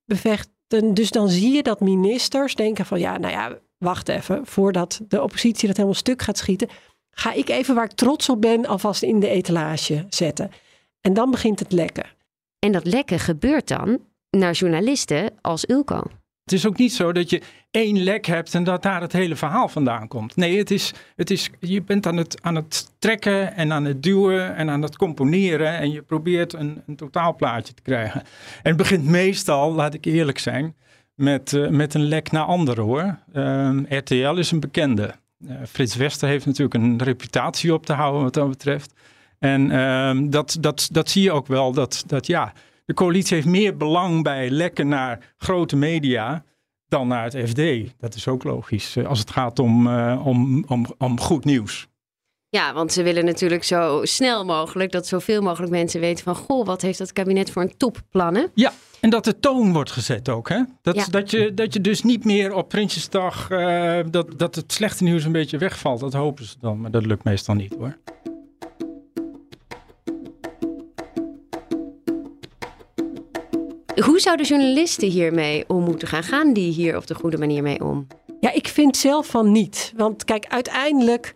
Bevechten. 0.05 0.95
Dus 0.95 1.11
dan 1.11 1.29
zie 1.29 1.53
je 1.53 1.63
dat 1.63 1.81
ministers 1.81 2.55
denken 2.55 2.87
van 2.87 2.99
ja, 2.99 3.19
nou 3.19 3.33
ja, 3.33 3.59
wacht 3.79 4.09
even. 4.09 4.47
Voordat 4.47 5.01
de 5.09 5.23
oppositie 5.23 5.67
dat 5.67 5.77
helemaal 5.77 5.99
stuk 5.99 6.23
gaat 6.23 6.39
schieten, 6.39 6.69
ga 7.11 7.33
ik 7.33 7.49
even 7.49 7.75
waar 7.75 7.85
ik 7.85 7.93
trots 7.93 8.29
op 8.29 8.41
ben 8.41 8.67
alvast 8.67 9.03
in 9.03 9.21
de 9.21 9.29
etalage 9.29 10.07
zetten. 10.09 10.51
En 11.01 11.15
dan 11.15 11.31
begint 11.31 11.59
het 11.59 11.73
lekken. 11.73 12.07
En 12.59 12.73
dat 12.73 12.85
lekken 12.85 13.19
gebeurt 13.19 13.69
dan 13.69 13.99
naar 14.31 14.53
journalisten 14.53 15.31
als 15.41 15.69
Ulko. 15.69 16.03
Het 16.49 16.59
is 16.59 16.67
ook 16.67 16.79
niet 16.79 16.93
zo 16.93 17.13
dat 17.13 17.31
je 17.31 17.43
één 17.71 18.03
lek 18.03 18.27
hebt 18.27 18.55
en 18.55 18.65
dat 18.65 18.83
daar 18.83 19.01
het 19.01 19.13
hele 19.13 19.37
verhaal 19.37 19.69
vandaan 19.69 20.09
komt. 20.09 20.37
Nee, 20.37 20.59
het 20.59 20.71
is, 20.71 20.93
het 21.17 21.31
is, 21.31 21.51
je 21.61 21.83
bent 21.83 22.07
aan 22.07 22.17
het, 22.17 22.43
aan 22.43 22.55
het 22.55 22.95
trekken 22.99 23.55
en 23.55 23.73
aan 23.73 23.85
het 23.85 24.03
duwen 24.03 24.57
en 24.57 24.71
aan 24.71 24.83
het 24.83 24.97
componeren 24.97 25.79
en 25.79 25.91
je 25.91 26.03
probeert 26.03 26.53
een, 26.53 26.83
een 26.87 26.97
totaalplaatje 26.97 27.75
te 27.75 27.83
krijgen. 27.83 28.21
En 28.21 28.69
het 28.69 28.77
begint 28.77 29.05
meestal, 29.05 29.73
laat 29.73 29.95
ik 29.95 30.05
eerlijk 30.05 30.39
zijn, 30.39 30.75
met, 31.15 31.53
uh, 31.53 31.69
met 31.69 31.95
een 31.95 32.05
lek 32.05 32.31
naar 32.31 32.45
anderen 32.45 32.85
hoor. 32.85 33.19
Ehm, 33.33 33.83
RTL 33.89 34.37
is 34.37 34.51
een 34.51 34.61
bekende. 34.61 35.15
Uh, 35.39 35.57
Frits 35.69 35.97
Wester 35.97 36.29
heeft 36.29 36.47
natuurlijk 36.47 36.75
een 36.75 37.03
reputatie 37.03 37.75
op 37.75 37.87
te 37.87 37.93
houden 37.93 38.23
wat 38.23 38.35
dat 38.35 38.49
betreft. 38.49 38.93
En 39.39 39.71
uh, 39.71 40.31
dat, 40.31 40.57
dat, 40.61 40.89
dat 40.93 41.11
zie 41.11 41.23
je 41.23 41.33
ook 41.33 41.47
wel, 41.47 41.73
dat, 41.73 42.05
dat 42.07 42.27
ja, 42.27 42.53
de 42.89 42.95
coalitie 42.95 43.35
heeft 43.35 43.47
meer 43.47 43.77
belang 43.77 44.23
bij 44.23 44.51
lekken 44.51 44.89
naar 44.89 45.35
grote 45.37 45.77
media 45.77 46.45
dan 46.87 47.09
naar 47.09 47.25
het 47.25 47.49
FD. 47.49 47.61
Dat 47.99 48.15
is 48.15 48.29
ook 48.29 48.45
logisch 48.45 48.97
eh, 48.97 49.07
als 49.07 49.19
het 49.19 49.31
gaat 49.31 49.59
om, 49.59 49.87
uh, 49.87 50.27
om, 50.27 50.65
om, 50.69 50.87
om 50.99 51.21
goed 51.21 51.45
nieuws. 51.45 51.89
Ja, 52.49 52.73
want 52.73 52.93
ze 52.93 53.03
willen 53.03 53.25
natuurlijk 53.25 53.65
zo 53.65 54.01
snel 54.05 54.45
mogelijk 54.45 54.93
dat 54.93 55.07
zoveel 55.07 55.43
mogelijk 55.43 55.73
mensen 55.73 56.01
weten 56.01 56.25
van 56.25 56.35
goh, 56.35 56.67
wat 56.67 56.83
heeft 56.83 56.99
dat 56.99 57.13
kabinet 57.13 57.51
voor 57.51 57.63
een 57.63 57.77
topplannen? 57.77 58.51
Ja, 58.55 58.73
en 59.01 59.11
dat 59.11 59.25
de 59.25 59.39
toon 59.39 59.73
wordt 59.73 59.91
gezet 59.91 60.29
ook. 60.29 60.49
Hè? 60.49 60.63
Dat, 60.83 60.95
ja. 60.95 61.05
dat, 61.11 61.31
je, 61.31 61.55
dat 61.55 61.73
je 61.73 61.81
dus 61.81 62.03
niet 62.03 62.25
meer 62.25 62.55
op 62.55 62.69
Prinsjesdag 62.69 63.51
uh, 63.51 63.99
dat, 64.11 64.39
dat 64.39 64.55
het 64.55 64.73
slechte 64.73 65.05
nieuws 65.05 65.25
een 65.25 65.33
beetje 65.33 65.59
wegvalt. 65.59 66.01
Dat 66.01 66.13
hopen 66.13 66.45
ze 66.45 66.55
dan, 66.61 66.81
maar 66.81 66.91
dat 66.91 67.07
lukt 67.07 67.25
meestal 67.25 67.55
niet 67.55 67.75
hoor. 67.79 67.97
Hoe 74.05 74.21
zouden 74.21 74.47
journalisten 74.47 75.09
hiermee 75.09 75.65
om 75.69 75.85
moeten 75.85 76.09
gaan? 76.09 76.23
Gaan 76.23 76.53
die 76.53 76.73
hier 76.73 76.97
op 76.97 77.07
de 77.07 77.15
goede 77.15 77.39
manier 77.39 77.63
mee 77.63 77.85
om? 77.85 78.07
Ja, 78.41 78.53
ik 78.53 78.69
vind 78.69 78.97
zelf 78.97 79.27
van 79.27 79.53
niet. 79.53 79.93
Want 79.97 80.25
kijk, 80.25 80.47
uiteindelijk, 80.47 81.35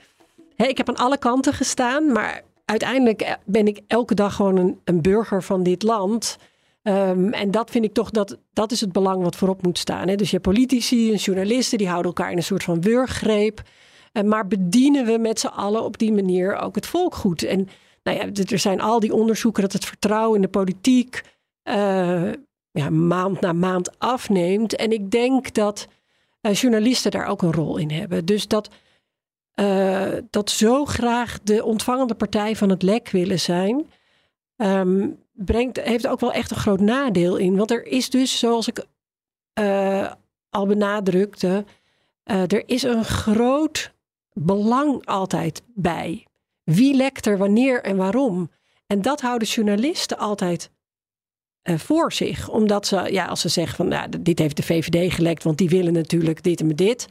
hè, 0.57 0.67
ik 0.67 0.77
heb 0.77 0.89
aan 0.89 0.97
alle 0.97 1.19
kanten 1.19 1.53
gestaan, 1.53 2.13
maar 2.13 2.43
uiteindelijk 2.65 3.39
ben 3.45 3.67
ik 3.67 3.81
elke 3.87 4.15
dag 4.15 4.35
gewoon 4.35 4.57
een, 4.57 4.81
een 4.85 5.03
burger 5.03 5.43
van 5.43 5.63
dit 5.63 5.83
land. 5.83 6.37
Ehm, 6.83 7.29
en 7.29 7.51
dat 7.51 7.71
vind 7.71 7.85
ik 7.85 7.93
toch, 7.93 8.11
dat, 8.11 8.39
dat 8.53 8.73
is 8.73 8.81
het 8.81 8.93
belang 8.93 9.23
wat 9.23 9.37
voorop 9.37 9.63
moet 9.63 9.79
staan. 9.79 10.09
Hè? 10.09 10.17
Dus 10.17 10.31
je 10.31 10.37
hebt 10.37 10.49
politici 10.49 11.13
en 11.13 11.19
journalisten, 11.19 11.79
die 11.79 11.89
houden 11.89 12.13
elkaar 12.13 12.31
in 12.31 12.37
een 12.37 12.43
soort 12.43 12.65
van 12.65 12.81
wurggreep. 12.81 13.63
Uh, 14.13 14.23
maar 14.23 14.47
bedienen 14.47 15.07
we 15.07 15.19
met 15.19 15.41
z'n 15.41 15.47
allen 15.47 15.83
op 15.83 15.99
die 15.99 16.13
manier 16.13 16.57
ook 16.57 16.75
het 16.75 16.87
volk 16.87 17.15
goed? 17.15 17.43
En 17.43 17.69
nou 18.03 18.17
ja, 18.17 18.45
er 18.51 18.59
zijn 18.59 18.81
al 18.81 19.01
die 19.01 19.15
onderzoeken 19.15 19.63
dat 19.63 19.73
het 19.73 19.85
vertrouwen 19.85 20.37
in 20.37 20.43
de 20.43 20.49
politiek 20.49 21.23
uh, 21.65 22.31
ja, 22.73 22.91
maand 22.91 23.41
na 23.41 23.53
maand 23.53 23.99
afneemt. 23.99 24.77
En 24.77 24.93
ik 24.93 25.11
denk 25.11 25.55
dat 25.55 25.89
uh, 26.41 26.55
journalisten 26.55 27.11
daar 27.11 27.27
ook 27.27 27.43
een 27.43 27.53
rol 27.53 27.77
in 27.77 27.91
hebben. 27.91 28.25
Dus 28.25 28.49
dat, 28.49 28.69
dat 30.31 30.51
zo 30.51 30.85
graag 30.85 31.39
de 31.43 31.65
ontvangende 31.65 32.15
partij 32.15 32.57
van 32.57 32.69
het 32.69 32.83
lek 32.83 33.11
willen 33.11 33.41
zijn. 33.41 33.91
Um, 34.57 35.19
brengt, 35.33 35.81
heeft 35.81 36.07
ook 36.07 36.21
wel 36.21 36.33
echt 36.33 36.51
een 36.51 36.57
groot 36.57 36.81
nadeel 36.81 37.37
in. 37.37 37.57
Want 37.57 37.71
er 37.71 37.87
is 37.87 38.11
dus, 38.11 38.39
zoals 38.39 38.69
ik 38.69 38.87
uh, 39.61 40.13
al 40.51 40.67
benadrukte, 40.67 41.65
er 42.25 42.69
is 42.69 42.83
een 42.83 43.05
groot 43.05 43.93
belang 44.33 45.07
altijd 45.07 45.63
bij. 45.67 46.27
Wie 46.65 46.95
lekt 46.95 47.27
er 47.27 47.39
wanneer 47.39 47.83
en 47.83 47.97
waarom? 47.97 48.51
En 48.87 49.03
dat 49.03 49.21
houden 49.21 49.49
journalisten 49.49 50.19
altijd 50.19 50.71
voor 51.63 52.13
zich. 52.13 52.49
Omdat 52.49 52.87
ze, 52.87 53.13
ja, 53.13 53.27
als 53.27 53.41
ze 53.41 53.49
zeggen 53.49 53.77
van, 53.77 53.89
nou, 53.89 54.09
dit 54.21 54.39
heeft 54.39 54.57
de 54.57 54.63
VVD 54.63 55.13
gelekt, 55.13 55.43
want 55.43 55.59
die 55.59 55.69
willen 55.69 55.93
natuurlijk 55.93 56.43
dit 56.43 56.61
en 56.61 56.69
dit. 56.69 57.07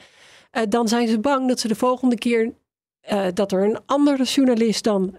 dan 0.70 0.88
zijn 0.88 1.08
ze 1.08 1.20
bang 1.20 1.48
dat 1.48 1.60
ze 1.60 1.68
de 1.68 1.76
volgende 1.76 2.18
keer 2.18 2.54
uh, 3.12 3.26
dat 3.34 3.52
er 3.52 3.64
een 3.64 3.80
andere 3.86 4.24
journalist 4.24 4.84
dan 4.84 5.14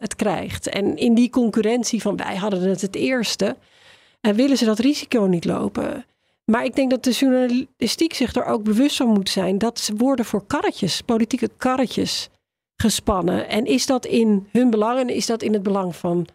het 0.00 0.16
krijgt. 0.16 0.68
En 0.68 0.96
in 0.96 1.14
die 1.14 1.30
concurrentie 1.30 2.02
van 2.02 2.16
wij 2.16 2.36
hadden 2.36 2.62
het 2.62 2.80
het 2.80 2.94
eerste, 2.96 3.56
willen 4.20 4.56
ze 4.56 4.64
dat 4.64 4.78
risico 4.78 5.20
niet 5.20 5.44
lopen. 5.44 6.04
Maar 6.46 6.64
ik 6.64 6.74
denk 6.74 6.90
dat 6.90 7.04
de 7.04 7.10
journalistiek 7.10 8.14
zich 8.14 8.34
er 8.34 8.44
ook 8.44 8.62
bewust 8.62 8.96
van 8.96 9.08
moet 9.08 9.28
zijn 9.28 9.58
dat 9.58 9.78
ze 9.78 9.94
worden 9.96 10.24
voor 10.24 10.46
karretjes, 10.46 11.00
politieke 11.00 11.50
karretjes 11.56 12.28
gespannen. 12.76 13.48
En 13.48 13.64
is 13.64 13.86
dat 13.86 14.06
in 14.06 14.48
hun 14.52 14.70
belang 14.70 15.00
en 15.00 15.08
is 15.08 15.26
dat 15.26 15.42
in 15.42 15.52
het 15.52 15.62
belang 15.62 15.96
van 15.96 16.26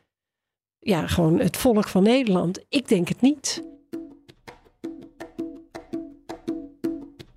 ja, 0.83 1.07
gewoon 1.07 1.39
het 1.39 1.57
volk 1.57 1.87
van 1.87 2.03
Nederland? 2.03 2.59
Ik 2.69 2.87
denk 2.87 3.07
het 3.07 3.21
niet. 3.21 3.63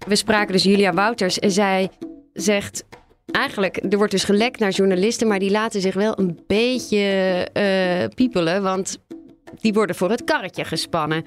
We 0.07 0.17
spraken 0.17 0.53
dus 0.53 0.63
Julia 0.63 0.93
Wouters 0.93 1.39
en 1.39 1.51
zij 1.51 1.91
zegt 2.33 2.85
eigenlijk, 3.27 3.77
er 3.93 3.97
wordt 3.97 4.13
dus 4.13 4.25
gelekt 4.25 4.59
naar 4.59 4.71
journalisten, 4.71 5.29
maar 5.29 5.39
die 5.39 5.51
laten 5.51 5.81
zich 5.81 5.95
wel 5.95 6.19
een 6.19 6.41
beetje 6.47 7.49
uh, 7.55 8.09
piepelen, 8.15 8.63
want 8.63 8.99
die 9.61 9.73
worden 9.73 9.97
voor 9.97 10.11
het 10.11 10.25
karretje 10.25 10.65
gespannen. 10.65 11.25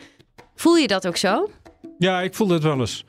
Voel 0.56 0.76
je 0.76 0.88
dat 0.88 1.08
ook 1.08 1.18
zo? 1.18 1.50
Ja, 1.98 2.22
ik 2.22 2.34
voel 2.34 2.48
dat 2.48 2.64
wel 2.64 2.80
eens. 2.80 3.06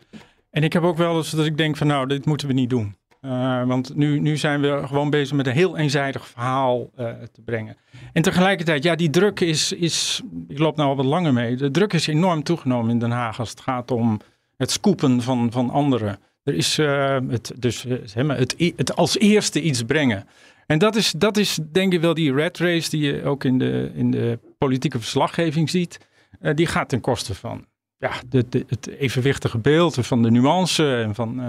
En 0.50 0.62
ik 0.62 0.72
heb 0.72 0.82
ook 0.82 0.96
wel 0.96 1.16
eens 1.16 1.30
dat 1.30 1.46
ik 1.46 1.56
denk 1.56 1.76
van 1.76 1.86
nou, 1.86 2.06
dit 2.06 2.26
moeten 2.26 2.46
we 2.46 2.52
niet 2.52 2.70
doen. 2.70 2.96
Uh, 3.28 3.64
want 3.64 3.96
nu, 3.96 4.20
nu 4.20 4.36
zijn 4.36 4.60
we 4.60 4.82
gewoon 4.86 5.10
bezig 5.10 5.36
met 5.36 5.46
een 5.46 5.52
heel 5.52 5.76
eenzijdig 5.76 6.28
verhaal 6.28 6.90
uh, 6.98 7.10
te 7.32 7.40
brengen. 7.44 7.76
En 8.12 8.22
tegelijkertijd, 8.22 8.82
ja, 8.82 8.94
die 8.94 9.10
druk 9.10 9.40
is, 9.40 9.72
is, 9.72 10.22
ik 10.48 10.58
loop 10.58 10.76
nou 10.76 10.88
al 10.88 10.96
wat 10.96 11.04
langer 11.04 11.32
mee, 11.32 11.56
de 11.56 11.70
druk 11.70 11.92
is 11.92 12.06
enorm 12.06 12.42
toegenomen 12.42 12.90
in 12.90 12.98
Den 12.98 13.10
Haag 13.10 13.38
als 13.38 13.50
het 13.50 13.60
gaat 13.60 13.90
om 13.90 14.20
het 14.56 14.70
scoopen 14.70 15.22
van, 15.22 15.52
van 15.52 15.70
anderen. 15.70 16.18
Er 16.42 16.54
is 16.54 16.78
uh, 16.78 17.18
het, 17.28 17.52
dus, 17.56 17.84
het, 18.16 18.54
het 18.76 18.96
als 18.96 19.18
eerste 19.18 19.62
iets 19.62 19.82
brengen. 19.82 20.26
En 20.66 20.78
dat 20.78 20.96
is, 20.96 21.12
dat 21.16 21.36
is 21.36 21.58
denk 21.72 21.92
ik 21.92 22.00
wel 22.00 22.14
die 22.14 22.34
red 22.34 22.58
race 22.58 22.90
die 22.90 23.12
je 23.12 23.24
ook 23.24 23.44
in 23.44 23.58
de, 23.58 23.90
in 23.94 24.10
de 24.10 24.38
politieke 24.58 24.98
verslaggeving 24.98 25.70
ziet. 25.70 25.98
Die 26.54 26.66
gaat 26.66 26.88
ten 26.88 27.00
koste 27.00 27.34
van 27.34 27.66
ja, 27.98 28.12
het 28.30 28.88
evenwichtige 28.88 29.58
beeld 29.58 29.98
van 30.00 30.22
de 30.22 30.30
nuance. 30.30 30.96
En 30.96 31.14
van, 31.14 31.42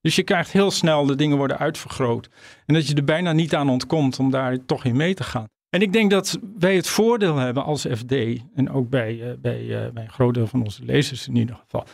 dus 0.00 0.16
je 0.16 0.22
krijgt 0.22 0.52
heel 0.52 0.70
snel 0.70 1.06
de 1.06 1.14
dingen 1.14 1.36
worden 1.36 1.58
uitvergroot. 1.58 2.28
En 2.66 2.74
dat 2.74 2.86
je 2.88 2.94
er 2.94 3.04
bijna 3.04 3.32
niet 3.32 3.54
aan 3.54 3.68
ontkomt 3.68 4.18
om 4.18 4.30
daar 4.30 4.64
toch 4.66 4.84
in 4.84 4.96
mee 4.96 5.14
te 5.14 5.24
gaan. 5.24 5.46
En 5.70 5.82
ik 5.82 5.92
denk 5.92 6.10
dat 6.10 6.38
wij 6.58 6.76
het 6.76 6.88
voordeel 6.88 7.36
hebben 7.36 7.64
als 7.64 7.86
FD, 7.96 8.12
en 8.54 8.70
ook 8.70 8.88
bij, 8.88 9.36
bij, 9.40 9.90
bij 9.94 10.02
een 10.02 10.10
groot 10.10 10.34
deel 10.34 10.46
van 10.46 10.62
onze 10.62 10.84
lezers 10.84 11.28
in 11.28 11.36
ieder 11.36 11.56
geval, 11.56 11.84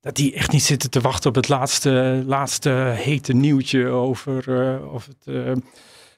dat 0.00 0.16
die 0.16 0.34
echt 0.34 0.52
niet 0.52 0.62
zitten 0.62 0.90
te 0.90 1.00
wachten 1.00 1.28
op 1.28 1.34
het 1.34 1.48
laatste, 1.48 2.22
laatste 2.26 2.70
hete 2.96 3.32
nieuwtje 3.32 3.86
over 3.86 4.48
uh, 4.48 4.92
of 4.92 5.06
het. 5.06 5.58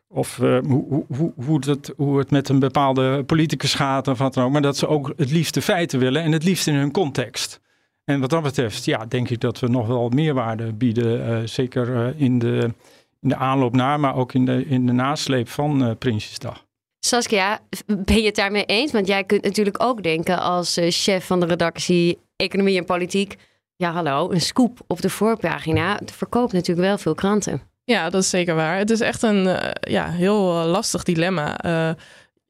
Of 0.08 0.38
uh, 0.38 0.58
hoe, 0.66 1.04
hoe, 1.08 1.32
hoe, 1.44 1.62
hoe 1.96 2.18
het 2.18 2.30
met 2.30 2.48
een 2.48 2.58
bepaalde 2.58 3.24
politicus 3.24 3.74
gaat 3.74 4.08
of 4.08 4.18
wat 4.18 4.34
dan 4.34 4.44
ook. 4.44 4.52
Maar 4.52 4.62
dat 4.62 4.76
ze 4.76 4.88
ook 4.88 5.12
het 5.16 5.30
liefst 5.30 5.54
de 5.54 5.62
feiten 5.62 5.98
willen 5.98 6.22
en 6.22 6.32
het 6.32 6.44
liefst 6.44 6.66
in 6.66 6.74
hun 6.74 6.90
context. 6.90 7.60
En 8.04 8.20
wat 8.20 8.30
dat 8.30 8.42
betreft, 8.42 8.84
ja, 8.84 9.06
denk 9.06 9.30
ik 9.30 9.40
dat 9.40 9.60
we 9.60 9.68
nog 9.68 9.86
wel 9.86 10.08
meerwaarde 10.08 10.72
bieden. 10.72 11.48
zeker 11.48 12.14
in, 12.16 12.38
de, 12.38 12.74
in 13.20 13.28
de 13.28 13.36
aanloop 13.36 13.74
naar, 13.74 14.00
maar 14.00 14.16
ook 14.16 14.32
in 14.32 14.44
de, 14.44 14.66
in 14.66 14.86
de 14.86 14.92
nasleep 14.92 15.48
van 15.48 15.96
Prinsjesdag. 15.98 16.64
Saskia, 17.00 17.60
ben 17.86 18.16
je 18.16 18.26
het 18.26 18.36
daarmee 18.36 18.64
eens? 18.64 18.92
Want 18.92 19.06
jij 19.06 19.24
kunt 19.24 19.42
natuurlijk 19.42 19.82
ook 19.82 20.02
denken 20.02 20.40
als 20.40 20.78
chef 20.80 21.26
van 21.26 21.40
de 21.40 21.46
redactie 21.46 22.18
Economie 22.36 22.78
en 22.78 22.84
Politiek 22.84 23.36
ja, 23.76 23.92
hallo, 23.92 24.30
een 24.30 24.40
scoop 24.40 24.80
op 24.86 25.00
de 25.00 25.10
voorpagina 25.10 25.96
het 25.96 26.12
verkoopt 26.12 26.52
natuurlijk 26.52 26.86
wel 26.86 26.98
veel 26.98 27.14
kranten. 27.14 27.62
Ja, 27.86 28.10
dat 28.10 28.22
is 28.22 28.30
zeker 28.30 28.54
waar. 28.54 28.78
Het 28.78 28.90
is 28.90 29.00
echt 29.00 29.22
een 29.22 29.44
uh, 29.44 29.70
ja, 29.80 30.10
heel 30.10 30.60
uh, 30.60 30.70
lastig 30.70 31.02
dilemma. 31.02 31.64
Uh, 31.64 31.90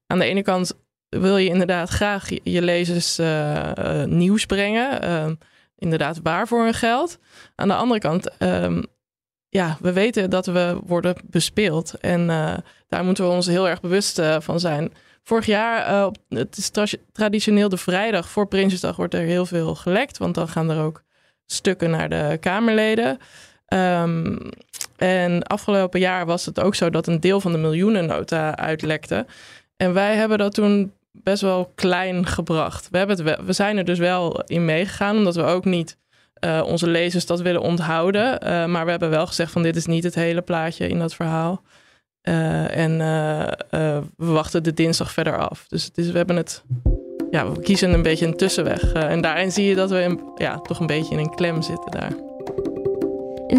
aan 0.07 0.19
de 0.19 0.25
ene 0.25 0.43
kant 0.43 0.73
wil 1.09 1.37
je 1.37 1.49
inderdaad 1.49 1.89
graag 1.89 2.29
je, 2.43 2.63
lezers 2.63 3.19
nieuws 4.07 4.47
brengen. 4.47 5.03
Ehm, 5.03 5.35
inderdaad 5.79 6.21
waar 6.23 6.49
voor 6.49 6.63
hun 6.65 6.75
geld. 6.75 7.19
Aan 7.55 7.69
de 7.69 7.75
andere 7.75 8.01
kant, 8.01 8.37
ehm, 8.39 8.83
ja, 9.49 9.77
we 9.81 9.93
weten 9.93 10.31
dat 10.31 10.47
we 10.47 10.79
worden 10.87 11.17
bespeeld. 11.25 11.95
En 12.01 12.27
daar 12.89 13.05
moeten 13.05 13.25
we 13.25 13.31
ons 13.31 13.47
heel 13.47 13.69
erg 13.69 13.81
bewust 13.81 14.21
van 14.39 14.61
zijn. 14.61 14.93
Vorig 15.23 15.47
jaar, 15.47 16.11
het 16.29 16.57
is 16.57 16.69
tra 16.69 16.85
traditioneel 17.13 17.69
de 17.69 17.77
vrijdag 17.77 18.29
voor 18.29 18.47
Prinsjesdag, 18.47 18.97
wordt 18.97 19.15
er 19.15 19.21
heel 19.21 19.47
veel 19.47 19.75
gelekt. 19.75 20.19
Want 20.19 20.35
dan 20.35 20.49
gaan 20.49 20.71
er 20.71 20.83
ook 20.83 21.03
stukken 21.47 21.91
naar 21.91 22.09
de 22.09 22.37
Kamerleden. 22.41 23.19
Um, 23.69 24.39
en 24.97 25.43
afgelopen 25.43 26.01
jaar 26.01 26.27
was 26.27 26.47
het 26.47 26.61
ook 26.61 26.75
zo 26.75 26.91
dat 26.91 27.07
een 27.07 27.21
deel 27.21 27.41
van 27.41 27.53
de 27.53 27.59
miljoenennota 27.59 28.57
uitlekte. 28.57 29.27
En 29.77 29.93
wij 29.93 30.15
hebben 30.15 30.39
dat 30.39 30.55
toen 30.55 30.93
best 31.13 31.43
wel 31.43 31.73
klein 31.75 32.27
gebracht. 32.27 32.89
We, 32.91 32.99
hebben 32.99 33.27
het 33.27 33.45
we 33.45 33.53
zijn 33.53 33.77
er 33.77 33.85
dus 33.85 33.99
wel 33.99 34.43
in 34.47 34.65
meegegaan, 34.65 35.17
omdat 35.17 35.35
we 35.35 35.43
ook 35.43 35.65
niet 35.65 35.97
uh, 36.45 36.63
onze 36.67 36.89
lezers 36.89 37.27
dat 37.27 37.41
willen 37.41 37.61
onthouden. 37.61 38.45
Uh, 38.45 38.67
maar 38.67 38.85
we 38.85 38.91
hebben 38.91 39.11
wel 39.11 39.27
gezegd 39.27 39.53
van 39.53 39.63
dit 39.63 39.77
is 39.77 39.87
niet 39.87 40.05
het 40.05 40.15
hele 40.15 40.43
plaatje 40.43 40.89
in 40.89 40.99
dat 40.99 41.15
verhaal. 41.15 41.63
Uh, 42.23 42.77
en 42.77 42.99
we 44.17 44.27
wachten 44.27 44.63
de 44.63 44.75
dinsdag 44.75 45.13
verder 45.13 45.39
af. 45.39 45.65
Dus 45.69 45.85
het 45.85 45.99
is, 45.99 46.11
we 46.11 46.17
hebben 46.17 46.37
het 46.37 46.65
ja, 47.31 47.53
we 47.53 47.61
kiezen 47.61 47.93
een 47.93 48.03
beetje 48.03 48.27
een 48.27 48.37
tussenweg. 48.37 48.93
En 48.93 49.21
daarin 49.21 49.53
zie 49.53 49.67
je 49.67 49.75
dat 49.75 49.91
we 49.91 50.01
in, 50.01 50.21
ja, 50.37 50.59
toch 50.59 50.81
een 50.81 50.87
beetje 50.87 51.15
in 51.15 51.19
een 51.19 51.35
klem 51.35 51.63
zitten 51.63 51.91
daar. 51.91 52.26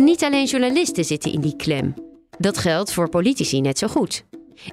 Niet 0.04 0.24
alleen 0.24 0.46
journalisten 0.46 1.06
zitten 1.06 1.32
in 1.32 1.42
die 1.42 1.56
klem. 1.56 1.94
Dat 2.38 2.58
geldt 2.58 2.94
voor 2.94 3.10
politici 3.10 3.62
net 3.62 3.78
zo 3.78 3.88
goed. 3.88 4.24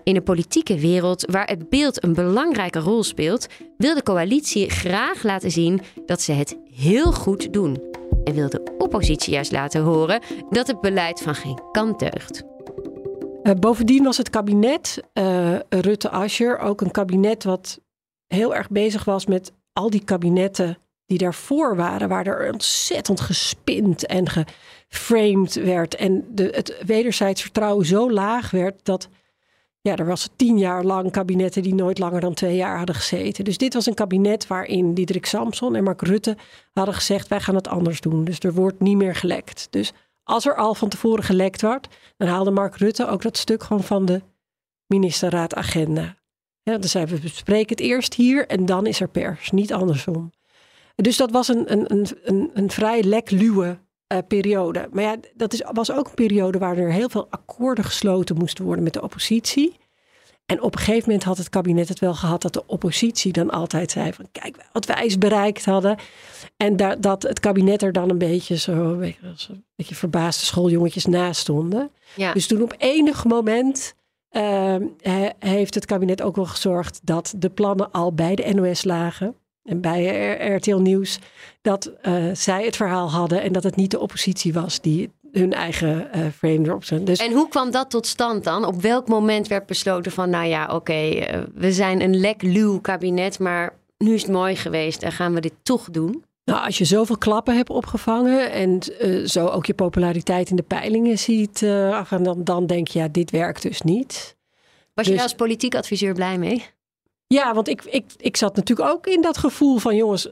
In 0.02 0.16
een 0.16 0.22
politieke 0.22 0.78
wereld 0.78 1.30
waar 1.30 1.46
het 1.46 1.68
beeld 1.68 2.04
een 2.04 2.14
belangrijke 2.14 2.78
rol 2.78 3.02
speelt, 3.02 3.46
wil 3.76 3.94
de 3.94 4.02
coalitie 4.02 4.70
graag 4.70 5.22
laten 5.22 5.50
zien 5.50 5.80
dat 6.06 6.20
ze 6.20 6.32
het 6.32 6.56
heel 6.74 7.12
goed 7.12 7.52
doen. 7.52 7.82
En 8.24 8.34
wil 8.34 8.48
de 8.48 8.74
oppositie 8.78 9.32
juist 9.32 9.52
laten 9.52 9.82
horen 9.82 10.22
dat 10.50 10.66
het 10.66 10.80
beleid 10.80 11.20
van 11.20 11.34
geen 11.34 11.60
kant 11.72 11.98
deugt. 11.98 12.42
Uh, 13.42 13.52
bovendien 13.52 14.04
was 14.04 14.16
het 14.16 14.30
kabinet 14.30 15.02
uh, 15.14 15.58
Rutte-Ascher 15.68 16.58
ook 16.58 16.80
een 16.80 16.90
kabinet 16.90 17.44
wat 17.44 17.80
heel 18.26 18.54
erg 18.54 18.68
bezig 18.68 19.04
was 19.04 19.26
met 19.26 19.52
al 19.72 19.90
die 19.90 20.04
kabinetten 20.04 20.78
die 21.06 21.18
daarvoor 21.18 21.76
waren, 21.76 22.08
waar 22.08 22.26
er 22.26 22.52
ontzettend 22.52 23.20
gespind 23.20 24.06
en 24.06 24.28
geframed 24.28 25.54
werd. 25.54 25.94
En 25.94 26.24
de, 26.28 26.52
het 26.54 26.82
wederzijds 26.86 27.42
vertrouwen 27.42 27.86
zo 27.86 28.10
laag 28.10 28.50
werd 28.50 28.84
dat. 28.84 29.08
Ja, 29.80 29.96
er 29.96 30.06
was 30.06 30.28
tien 30.36 30.58
jaar 30.58 30.84
lang 30.84 31.10
kabinetten 31.10 31.62
die 31.62 31.74
nooit 31.74 31.98
langer 31.98 32.20
dan 32.20 32.34
twee 32.34 32.56
jaar 32.56 32.76
hadden 32.76 32.94
gezeten. 32.94 33.44
Dus 33.44 33.58
dit 33.58 33.74
was 33.74 33.86
een 33.86 33.94
kabinet 33.94 34.46
waarin 34.46 34.94
Diederik 34.94 35.26
Samson 35.26 35.76
en 35.76 35.84
Mark 35.84 36.02
Rutte 36.02 36.36
hadden 36.72 36.94
gezegd: 36.94 37.28
wij 37.28 37.40
gaan 37.40 37.54
het 37.54 37.68
anders 37.68 38.00
doen. 38.00 38.24
Dus 38.24 38.38
er 38.38 38.54
wordt 38.54 38.80
niet 38.80 38.96
meer 38.96 39.14
gelekt. 39.14 39.66
Dus 39.70 39.92
als 40.22 40.46
er 40.46 40.56
al 40.56 40.74
van 40.74 40.88
tevoren 40.88 41.24
gelekt 41.24 41.62
wordt, 41.62 41.88
dan 42.16 42.28
haalde 42.28 42.50
Mark 42.50 42.76
Rutte 42.76 43.08
ook 43.08 43.22
dat 43.22 43.36
stuk 43.36 43.62
gewoon 43.62 43.82
van 43.82 44.04
de 44.04 44.22
ministerraadagenda. 44.86 46.16
Ja, 46.62 46.78
dan 46.78 46.88
zeiden 46.88 47.14
we, 47.14 47.20
bespreken 47.20 47.76
het 47.76 47.80
eerst 47.80 48.14
hier 48.14 48.46
en 48.46 48.66
dan 48.66 48.86
is 48.86 49.00
er 49.00 49.08
pers, 49.08 49.50
niet 49.50 49.72
andersom. 49.72 50.32
Dus 50.94 51.16
dat 51.16 51.30
was 51.30 51.48
een, 51.48 51.72
een, 51.72 52.06
een, 52.22 52.50
een 52.54 52.70
vrij 52.70 53.02
lekluwe 53.02 53.78
uh, 54.12 54.18
periode. 54.28 54.88
Maar 54.92 55.02
ja, 55.02 55.16
dat 55.34 55.52
is, 55.52 55.62
was 55.72 55.92
ook 55.92 56.06
een 56.08 56.14
periode 56.14 56.58
waar 56.58 56.76
er 56.76 56.92
heel 56.92 57.08
veel 57.08 57.26
akkoorden 57.30 57.84
gesloten 57.84 58.36
moesten 58.36 58.64
worden 58.64 58.84
met 58.84 58.92
de 58.92 59.02
oppositie. 59.02 59.76
En 60.46 60.62
op 60.62 60.74
een 60.74 60.80
gegeven 60.80 61.02
moment 61.08 61.24
had 61.24 61.38
het 61.38 61.48
kabinet 61.48 61.88
het 61.88 61.98
wel 61.98 62.14
gehad 62.14 62.42
dat 62.42 62.52
de 62.52 62.66
oppositie 62.66 63.32
dan 63.32 63.50
altijd 63.50 63.90
zei 63.90 64.12
van 64.12 64.28
kijk 64.32 64.56
wat 64.72 64.86
wij 64.86 64.96
eens 64.96 65.18
bereikt 65.18 65.64
hadden. 65.64 65.98
En 66.56 66.76
da 66.76 66.96
dat 66.96 67.22
het 67.22 67.40
kabinet 67.40 67.82
er 67.82 67.92
dan 67.92 68.10
een 68.10 68.18
beetje 68.18 68.56
zo 68.56 69.00
een 69.00 69.16
beetje 69.76 69.94
verbaasde 69.94 70.44
schooljongetjes 70.44 71.06
naast 71.06 71.40
stonden. 71.40 71.90
Ja. 72.16 72.32
Dus 72.32 72.46
toen 72.46 72.62
op 72.62 72.74
enig 72.78 73.24
moment 73.24 73.94
uh, 74.30 74.76
heeft 75.38 75.74
het 75.74 75.86
kabinet 75.86 76.22
ook 76.22 76.36
wel 76.36 76.46
gezorgd 76.46 77.00
dat 77.02 77.34
de 77.36 77.50
plannen 77.50 77.90
al 77.90 78.14
bij 78.14 78.34
de 78.34 78.54
NOS 78.54 78.84
lagen. 78.84 79.36
En 79.64 79.80
bij 79.80 80.54
RTL 80.54 80.76
Nieuws 80.76 81.18
dat 81.62 81.92
uh, 82.02 82.24
zij 82.32 82.64
het 82.64 82.76
verhaal 82.76 83.10
hadden 83.10 83.42
en 83.42 83.52
dat 83.52 83.62
het 83.62 83.76
niet 83.76 83.90
de 83.90 84.00
oppositie 84.00 84.52
was 84.52 84.80
die 84.80 85.10
hun 85.32 85.52
eigen 85.52 86.08
uh, 86.14 86.26
frame 86.36 86.66
erop 86.66 86.84
zijn. 86.84 87.04
Dus... 87.04 87.18
En 87.18 87.32
hoe 87.32 87.48
kwam 87.48 87.70
dat 87.70 87.90
tot 87.90 88.06
stand 88.06 88.44
dan? 88.44 88.64
Op 88.64 88.82
welk 88.82 89.08
moment 89.08 89.48
werd 89.48 89.66
besloten 89.66 90.12
van, 90.12 90.30
nou 90.30 90.46
ja, 90.46 90.64
oké, 90.64 90.74
okay, 90.74 91.34
uh, 91.34 91.42
we 91.54 91.72
zijn 91.72 92.00
een 92.00 92.20
lek 92.20 92.42
luw 92.42 92.80
kabinet, 92.80 93.38
maar 93.38 93.78
nu 93.98 94.14
is 94.14 94.22
het 94.22 94.30
mooi 94.30 94.56
geweest 94.56 95.02
en 95.02 95.12
gaan 95.12 95.34
we 95.34 95.40
dit 95.40 95.54
toch 95.62 95.90
doen? 95.90 96.24
Nou, 96.44 96.64
als 96.64 96.78
je 96.78 96.84
zoveel 96.84 97.18
klappen 97.18 97.56
hebt 97.56 97.70
opgevangen 97.70 98.52
en 98.52 98.78
uh, 99.00 99.26
zo 99.26 99.46
ook 99.46 99.66
je 99.66 99.74
populariteit 99.74 100.50
in 100.50 100.56
de 100.56 100.62
peilingen 100.62 101.18
ziet 101.18 101.62
afgaan, 101.92 102.22
dan, 102.22 102.44
dan 102.44 102.66
denk 102.66 102.88
je, 102.88 102.98
ja, 102.98 103.08
dit 103.08 103.30
werkt 103.30 103.62
dus 103.62 103.82
niet. 103.82 104.36
Was 104.94 105.04
dus... 105.04 105.06
je 105.06 105.12
daar 105.12 105.22
als 105.22 105.34
politiek 105.34 105.74
adviseur 105.74 106.14
blij 106.14 106.38
mee? 106.38 106.73
Ja, 107.34 107.54
want 107.54 107.68
ik, 107.68 107.84
ik, 107.84 108.04
ik 108.16 108.36
zat 108.36 108.56
natuurlijk 108.56 108.88
ook 108.88 109.06
in 109.06 109.22
dat 109.22 109.38
gevoel 109.38 109.78
van, 109.78 109.96
jongens, 109.96 110.28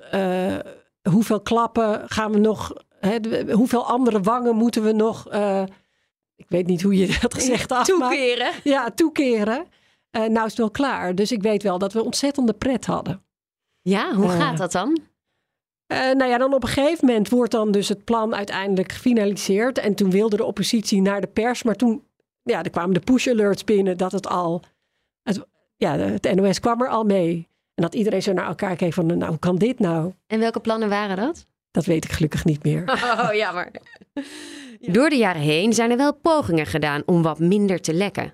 hoeveel 1.09 1.41
klappen 1.41 2.03
gaan 2.09 2.33
we 2.33 2.39
nog 2.39 2.73
He, 3.07 3.19
hoeveel 3.53 3.87
andere 3.87 4.21
wangen 4.21 4.57
moeten 4.57 4.83
we 4.83 4.93
nog, 4.93 5.33
uh, 5.33 5.63
ik 6.37 6.47
weet 6.49 6.67
niet 6.67 6.83
hoe 6.83 6.97
je 6.97 7.07
dat 7.21 7.35
gezegd 7.35 7.71
had. 7.71 7.85
Toekeren. 7.85 8.53
Ja, 8.65 8.91
toekeren. 8.91 9.67
Uh, 10.17 10.23
nou 10.23 10.45
is 10.45 10.51
het 10.51 10.59
wel 10.59 10.71
klaar. 10.71 11.15
Dus 11.15 11.33
ik 11.33 11.43
weet 11.43 11.63
wel 11.63 11.79
dat 11.79 11.93
we 11.93 12.05
ontzettende 12.05 12.53
pret 12.53 12.87
hadden. 12.87 13.23
Ja, 13.81 14.15
hoe 14.15 14.29
gaat 14.29 14.59
dat 14.59 14.73
dan? 14.73 14.99
nou 15.87 16.25
ja, 16.25 16.39
dan 16.39 16.55
op 16.55 16.63
een 16.63 16.69
gegeven 16.69 17.07
moment 17.07 17.29
wordt 17.29 17.53
dan 17.53 17.71
dus 17.71 17.89
het 17.89 18.05
plan 18.05 18.35
uiteindelijk 18.35 18.93
gefinaliseerd. 18.93 19.79
En 19.79 19.95
toen 19.95 20.11
wilde 20.11 20.37
de 20.37 20.45
oppositie 20.45 21.03
naar 21.03 21.21
de 21.21 21.27
pers. 21.27 21.63
Maar 21.63 21.75
toen 21.75 22.03
ja, 22.43 22.63
er 22.63 22.71
kwamen 22.71 22.95
de 22.95 23.01
push 23.01 23.29
alerts 23.29 23.65
binnen 23.65 23.97
dat 23.97 24.13
het 24.13 24.29
al... 24.29 24.63
Het, 25.91 26.25
ja, 26.25 26.31
het 26.31 26.35
NOS 26.35 26.61
kwam 26.61 26.83
er 26.83 26.89
al 26.89 27.05
mee. 27.05 27.49
En 27.75 27.83
dat 27.83 27.95
iedereen 27.95 28.23
zo 28.23 28.33
naar 28.33 28.47
elkaar 28.47 28.77
keek 28.77 28.93
van, 28.93 29.07
nou, 29.07 29.25
hoe 29.25 29.39
kan 29.39 29.57
dit 29.57 29.79
nou? 29.79 30.13
En 30.27 30.39
welke 30.39 30.61
plannen 30.61 30.89
waren 30.89 31.17
dat? 31.17 31.47
Dat 31.71 31.85
weet 31.85 32.05
ik 32.05 32.13
gelukkig 32.13 32.45
niet 32.45 32.65
meer. 32.65 32.85
Oh, 33.21 33.35
jammer. 33.35 33.71
Door 34.81 35.09
de 35.09 35.17
jaren 35.17 35.43
heen 35.43 35.73
zijn 35.73 35.91
er 35.91 35.97
wel 35.97 36.15
pogingen 36.15 36.67
gedaan 36.67 37.03
om 37.07 37.23
wat 37.23 37.39
minder 37.39 37.81
te 37.81 37.95
lekken. 37.95 38.33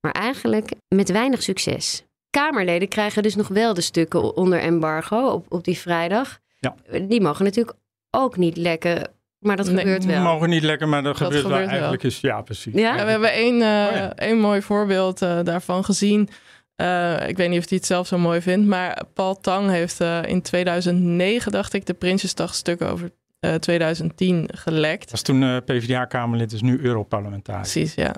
Maar 0.00 0.12
eigenlijk 0.12 0.72
met 0.88 1.10
weinig 1.10 1.42
succes. 1.42 2.04
Kamerleden 2.30 2.88
krijgen 2.88 3.22
dus 3.22 3.34
nog 3.34 3.48
wel 3.48 3.74
de 3.74 3.80
stukken 3.80 4.36
onder 4.36 4.58
embargo 4.58 5.28
op, 5.28 5.46
op 5.48 5.64
die 5.64 5.78
vrijdag. 5.78 6.38
Ja. 6.58 6.74
Die 7.08 7.20
mogen 7.20 7.44
natuurlijk 7.44 7.76
ook 8.10 8.36
niet 8.36 8.56
lekken. 8.56 9.12
Maar 9.38 9.56
dat 9.56 9.66
nee, 9.66 9.78
gebeurt 9.78 10.04
wel. 10.04 10.22
mogen 10.22 10.48
niet 10.48 10.62
lekker, 10.62 10.88
maar 10.88 11.02
dat, 11.02 11.18
dat 11.18 11.26
gebeurt, 11.26 11.42
gebeurt 11.42 11.60
wel. 11.60 11.70
Eigenlijk 11.70 12.02
is 12.02 12.20
ja, 12.20 12.42
precies. 12.42 12.74
Ja? 12.74 12.96
Ja, 12.96 13.04
we 13.04 13.10
hebben 13.10 13.32
één, 13.32 13.54
uh, 13.54 13.60
Oh 13.60 13.96
ja. 13.96 14.14
één 14.14 14.38
mooi 14.38 14.62
voorbeeld 14.62 15.22
uh, 15.22 15.38
daarvan 15.42 15.84
gezien. 15.84 16.28
Uh, 16.76 17.28
ik 17.28 17.36
weet 17.36 17.48
niet 17.48 17.58
of 17.58 17.68
hij 17.68 17.78
het 17.78 17.86
zelf 17.86 18.06
zo 18.06 18.18
mooi 18.18 18.40
vindt, 18.40 18.66
maar 18.66 19.02
Paul 19.12 19.40
Tang 19.40 19.70
heeft 19.70 20.00
uh, 20.00 20.22
in 20.22 20.42
2009, 20.42 21.52
dacht 21.52 21.72
ik, 21.72 21.86
de 21.86 21.94
Prinsjesdag 21.94 22.54
stukken 22.54 22.88
over 22.88 23.12
uh, 23.40 23.54
2010 23.54 24.48
gelekt. 24.52 25.00
Dat 25.00 25.10
was 25.10 25.22
toen 25.22 25.62
PvdA-Kamerlid, 25.64 26.52
is 26.52 26.62
nu 26.62 26.80
Europarlementariër. 26.80 27.62
Precies, 27.62 27.94
ja. 27.94 28.14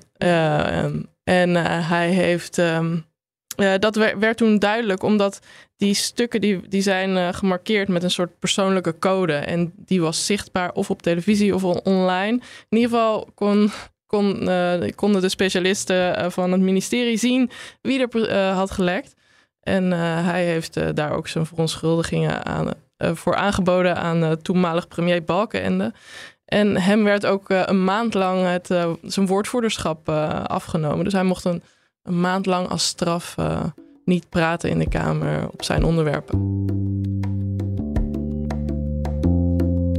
Um, 0.84 1.06
en 1.24 1.54
hij 1.84 2.10
heeft. 2.10 2.58
Um, 2.58 3.04
dat 3.56 3.96
werd, 3.96 4.18
werd, 4.18 4.36
toen 4.36 4.58
duidelijk, 4.58 5.02
omdat 5.02 5.40
die 5.76 5.94
stukken 5.94 6.40
die, 6.40 6.68
die 6.68 6.82
zijn 6.82 7.34
gemarkeerd 7.34 7.88
met 7.88 8.02
een 8.02 8.10
soort 8.10 8.38
persoonlijke 8.38 8.98
code. 8.98 9.32
En 9.34 9.72
die 9.76 10.00
was 10.00 10.26
zichtbaar 10.26 10.72
of 10.72 10.90
op 10.90 11.02
televisie 11.02 11.54
of 11.54 11.64
online. 11.64 12.40
In 12.68 12.78
ieder 12.78 12.90
geval 12.90 13.30
kon 13.34 13.70
kon, 14.06 14.48
uh, 14.48 14.90
konden 14.94 15.20
de 15.20 15.28
specialisten 15.28 16.18
uh, 16.18 16.30
van 16.30 16.52
het 16.52 16.60
ministerie 16.60 17.16
zien 17.16 17.50
wie 17.82 18.06
er 18.08 18.30
uh, 18.30 18.56
had 18.56 18.70
gelekt. 18.70 19.14
En 19.60 19.90
hij 20.24 20.44
heeft 20.44 20.96
daar 20.96 21.12
ook 21.12 21.28
zijn 21.28 21.46
verontschuldigingen 21.46 22.44
aan, 22.44 22.70
voor 22.98 23.34
aangeboden 23.34 23.96
aan 23.96 24.42
toenmalig 24.42 24.88
premier 24.88 25.24
Balkenende. 25.24 25.92
En 26.44 26.76
hem 26.76 27.04
werd 27.04 27.26
ook 27.26 27.48
een 27.48 27.84
maand 27.84 28.14
lang 28.14 28.46
het, 28.46 28.66
zijn 29.02 29.26
woordvoerderschap 29.26 30.08
afgenomen. 30.46 31.04
Dus 31.04 31.12
hij 31.12 31.24
mocht 31.24 31.44
een, 31.44 31.62
een 32.02 32.20
maand 32.20 32.46
lang 32.46 32.68
als 32.68 32.86
straf 32.86 33.34
niet 34.04 34.28
praten 34.28 34.70
in 34.70 34.78
de 34.78 34.88
Kamer 34.88 35.48
op 35.48 35.64
zijn 35.64 35.84
onderwerpen. 35.84 36.38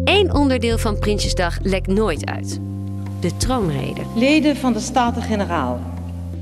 Eén 0.04 0.34
onderdeel 0.34 0.78
van 0.78 1.00
Prinsjesdag 1.00 1.58
lekt 1.62 1.88
nooit 1.88 2.26
uit 2.26 2.60
de 3.19 3.38
troonrede. 3.38 4.01
Leden 4.15 4.56
van 4.56 4.73
de 4.73 4.80
Staten-Generaal. 4.80 5.80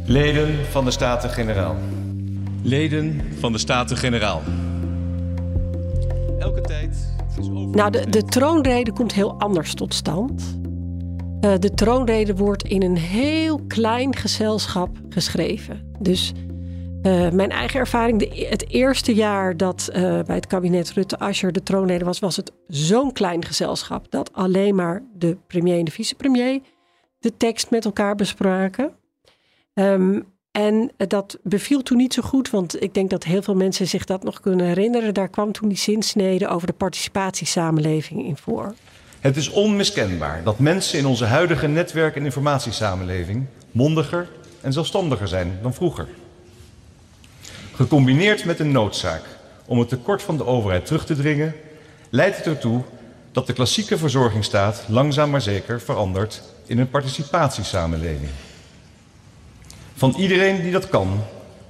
Leden 0.05 0.65
van 0.69 0.85
de 0.85 0.91
Staten-Generaal. 0.91 1.75
Leden 2.61 3.21
van 3.39 3.51
de 3.51 3.57
Staten-Generaal. 3.57 4.41
Elke 6.39 6.61
tijd. 6.61 7.15
Is 7.39 7.49
over... 7.49 7.75
Nou, 7.75 7.91
de, 7.91 8.09
de 8.09 8.23
troonrede 8.23 8.91
komt 8.91 9.13
heel 9.13 9.39
anders 9.39 9.73
tot 9.73 9.93
stand. 9.93 10.57
Uh, 11.41 11.53
de 11.59 11.73
troonrede 11.73 12.35
wordt 12.35 12.63
in 12.63 12.83
een 12.83 12.97
heel 12.97 13.61
klein 13.67 14.15
gezelschap 14.15 14.89
geschreven. 15.09 15.93
Dus 15.99 16.33
uh, 17.05 17.29
mijn 17.29 17.51
eigen 17.51 17.79
ervaring, 17.79 18.19
de, 18.19 18.45
het 18.49 18.69
eerste 18.69 19.13
jaar 19.13 19.57
dat 19.57 19.89
uh, 19.89 19.95
bij 20.23 20.35
het 20.35 20.47
kabinet 20.47 20.91
Rutte-Ascher 20.91 21.51
de 21.51 21.63
troonrede 21.63 22.05
was, 22.05 22.19
was 22.19 22.35
het 22.35 22.51
zo'n 22.67 23.11
klein 23.11 23.45
gezelschap 23.45 24.11
dat 24.11 24.33
alleen 24.33 24.75
maar 24.75 25.03
de 25.13 25.37
premier 25.47 25.79
en 25.79 25.85
de 25.85 25.91
vicepremier 25.91 26.59
de 27.19 27.37
tekst 27.37 27.69
met 27.69 27.85
elkaar 27.85 28.15
bespraken. 28.15 28.91
Um, 29.73 30.33
en 30.51 30.91
dat 30.97 31.39
beviel 31.43 31.83
toen 31.83 31.97
niet 31.97 32.13
zo 32.13 32.21
goed, 32.21 32.49
want 32.49 32.81
ik 32.81 32.93
denk 32.93 33.09
dat 33.09 33.23
heel 33.23 33.41
veel 33.41 33.55
mensen 33.55 33.87
zich 33.87 34.05
dat 34.05 34.23
nog 34.23 34.39
kunnen 34.39 34.65
herinneren. 34.65 35.13
Daar 35.13 35.29
kwam 35.29 35.51
toen 35.51 35.69
die 35.69 35.77
zinsnede 35.77 36.47
over 36.47 36.67
de 36.67 36.73
participatiesamenleving 36.73 38.25
in 38.25 38.37
voor. 38.37 38.73
Het 39.19 39.37
is 39.37 39.49
onmiskenbaar 39.49 40.41
dat 40.43 40.59
mensen 40.59 40.99
in 40.99 41.05
onze 41.05 41.25
huidige 41.25 41.67
netwerk- 41.67 42.15
en 42.15 42.25
informatiesamenleving 42.25 43.45
mondiger 43.71 44.29
en 44.61 44.73
zelfstandiger 44.73 45.27
zijn 45.27 45.59
dan 45.61 45.73
vroeger. 45.73 46.07
Gecombineerd 47.75 48.45
met 48.45 48.59
een 48.59 48.71
noodzaak 48.71 49.21
om 49.65 49.79
het 49.79 49.89
tekort 49.89 50.21
van 50.21 50.37
de 50.37 50.45
overheid 50.45 50.85
terug 50.85 51.05
te 51.05 51.15
dringen, 51.15 51.55
leidt 52.09 52.37
het 52.37 52.45
ertoe 52.45 52.81
dat 53.31 53.47
de 53.47 53.53
klassieke 53.53 53.97
verzorgingsstaat 53.97 54.83
langzaam 54.87 55.29
maar 55.29 55.41
zeker 55.41 55.81
verandert 55.81 56.41
in 56.65 56.79
een 56.79 56.89
participatiesamenleving. 56.89 58.29
Van 59.95 60.13
iedereen 60.17 60.61
die 60.61 60.71
dat 60.71 60.89
kan, 60.89 61.23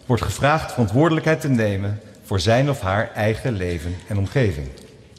wordt 0.05 0.23
gevraagd 0.23 0.71
verantwoordelijkheid 0.71 1.41
te 1.41 1.49
nemen 1.49 1.99
voor 2.23 2.39
zijn 2.39 2.69
of 2.69 2.81
haar 2.81 3.11
eigen 3.13 3.53
leven 3.53 3.95
en 4.07 4.17
omgeving. 4.17 4.67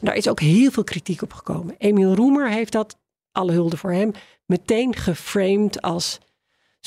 Daar 0.01 0.15
is 0.15 0.29
ook 0.29 0.39
heel 0.39 0.71
veel 0.71 0.83
kritiek 0.83 1.21
op 1.21 1.33
gekomen. 1.33 1.75
Emiel 1.77 2.15
Roemer 2.15 2.51
heeft 2.51 2.71
dat, 2.71 2.97
alle 3.31 3.51
hulde 3.51 3.77
voor 3.77 3.91
hem, 3.91 4.11
meteen 4.45 4.95
geframed 4.95 5.81
als 5.81 6.19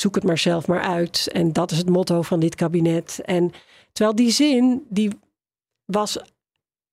zoek 0.00 0.14
het 0.14 0.24
maar 0.24 0.38
zelf 0.38 0.66
maar 0.66 0.82
uit. 0.82 1.28
En 1.32 1.52
dat 1.52 1.70
is 1.70 1.78
het 1.78 1.88
motto 1.88 2.22
van 2.22 2.40
dit 2.40 2.54
kabinet. 2.54 3.20
En 3.24 3.52
terwijl 3.92 4.16
die 4.16 4.30
zin, 4.30 4.86
die 4.88 5.10
was 5.84 6.18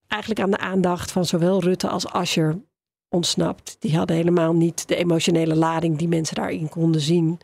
eigenlijk 0.08 0.42
aan 0.42 0.52
de 0.52 0.58
aandacht 0.58 1.12
van 1.12 1.26
zowel 1.26 1.62
Rutte 1.62 1.88
als 1.88 2.08
Ascher 2.08 2.62
ontsnapt. 3.10 3.76
Die 3.80 3.98
hadden 3.98 4.16
helemaal 4.16 4.54
niet 4.54 4.88
de 4.88 4.96
emotionele 4.96 5.56
lading 5.56 5.98
die 5.98 6.08
mensen 6.08 6.36
daarin 6.36 6.70
konden 6.70 7.02
zien 7.02 7.40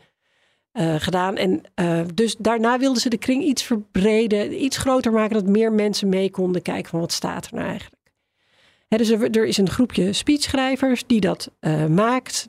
uh, 0.72 0.94
gedaan. 0.98 1.36
En 1.36 1.62
uh, 1.80 2.00
dus 2.14 2.36
daarna 2.36 2.78
wilden 2.78 3.02
ze 3.02 3.08
de 3.08 3.18
kring 3.18 3.42
iets 3.42 3.62
verbreden, 3.62 4.64
iets 4.64 4.76
groter 4.76 5.12
maken, 5.12 5.34
dat 5.34 5.46
meer 5.46 5.72
mensen 5.72 6.08
mee 6.08 6.30
konden 6.30 6.62
kijken 6.62 6.90
van 6.90 7.00
wat 7.00 7.12
staat 7.12 7.46
er 7.46 7.54
nou 7.54 7.66
eigenlijk. 7.66 8.02
Dus 8.88 9.10
er, 9.10 9.30
er, 9.30 9.46
is 9.46 9.56
een 9.56 9.70
groepje 9.70 10.12
speechschrijvers 10.12 11.06
die 11.06 11.20
dat 11.20 11.50
uh, 11.60 11.86
maakt. 11.86 12.48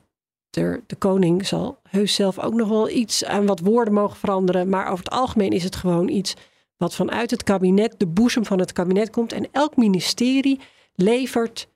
De, 0.56 0.82
de 0.88 0.96
koning 0.96 1.48
zal 1.48 1.78
heus 1.90 2.14
zelf 2.16 2.40
ook 2.40 2.54
nog 2.54 2.68
wel 2.68 2.90
iets 2.90 3.26
aan 3.26 3.46
wat 3.46 3.60
woorden 3.60 3.94
mogen 3.94 4.18
veranderen. 4.18 4.70
Maar 4.70 4.92
over 4.92 5.04
het 5.04 5.14
algemeen 5.14 5.52
is 5.52 5.64
het 5.64 5.76
gewoon 5.76 6.08
iets 6.08 6.34
wat 6.78 6.96
vanuit 6.96 7.32
het 7.32 7.44
kabinet, 7.44 7.96
de 7.98 8.06
boezem 8.06 8.46
van 8.46 8.60
het 8.60 8.74
kabinet 8.74 9.10
komt. 9.10 9.34
En 9.34 9.48
elk 9.52 9.76
ministerie 9.76 10.60
levert 10.96 11.68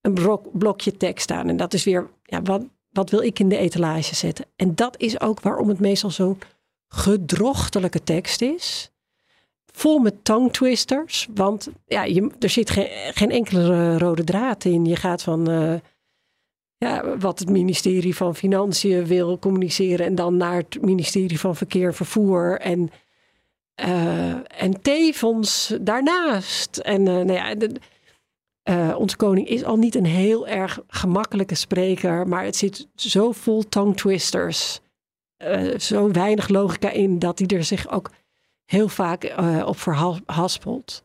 een 0.00 0.14
blok, 0.14 0.58
blokje 0.58 0.96
tekst 0.96 1.30
aan. 1.30 1.48
En 1.48 1.56
dat 1.56 1.74
is 1.74 1.84
weer, 1.84 2.10
ja, 2.22 2.42
wat, 2.42 2.62
wat 2.90 3.10
wil 3.10 3.22
ik 3.22 3.38
in 3.38 3.48
de 3.48 3.56
etalage 3.56 4.14
zetten? 4.14 4.44
En 4.56 4.74
dat 4.74 4.94
is 4.98 5.20
ook 5.20 5.40
waarom 5.40 5.68
het 5.68 5.80
meestal 5.80 6.10
zo'n 6.10 6.38
gedrochtelijke 6.88 8.02
tekst 8.02 8.42
is. 8.42 8.90
Vol 9.66 9.98
met 9.98 10.24
tongue 10.24 10.50
twisters. 10.50 11.28
Want 11.34 11.68
ja, 11.86 12.04
je, 12.04 12.30
er 12.38 12.50
zit 12.50 12.70
geen, 12.70 12.88
geen 13.14 13.30
enkele 13.30 13.98
rode 13.98 14.24
draad 14.24 14.64
in. 14.64 14.84
Je 14.84 14.96
gaat 14.96 15.22
van 15.22 15.50
uh, 15.50 15.74
wat 17.18 17.38
het 17.38 17.48
ministerie 17.48 18.16
van 18.16 18.36
Financiën 18.36 19.06
wil 19.06 19.38
communiceren. 19.38 20.06
En 20.06 20.14
dan 20.14 20.36
naar 20.36 20.56
het 20.56 20.82
ministerie 20.82 21.40
van 21.40 21.56
Verkeer 21.56 21.86
en 21.86 21.94
Vervoer. 21.94 22.58
En 22.60 22.90
en 24.56 24.80
tevens 24.82 25.76
daarnaast. 25.80 26.76
En 26.76 27.02
nou 27.02 27.32
ja, 27.32 27.54
de, 27.54 27.70
onze 28.96 29.16
koning 29.16 29.48
is 29.48 29.64
al 29.64 29.76
niet 29.76 29.94
een 29.94 30.06
heel 30.06 30.46
erg 30.46 30.80
gemakkelijke 30.88 31.54
spreker, 31.54 32.28
maar 32.28 32.44
het 32.44 32.56
zit 32.56 32.88
zo 32.94 33.32
vol 33.32 33.68
tongue 33.68 33.94
twisters. 33.94 34.80
zo 35.76 36.10
weinig 36.10 36.48
logica 36.48 36.90
in 36.90 37.18
dat 37.18 37.38
hij 37.38 37.48
er 37.48 37.64
zich 37.64 37.90
ook 37.90 38.10
heel 38.64 38.88
vaak 38.88 39.34
op 39.64 39.78
verhaspelt. 39.78 41.02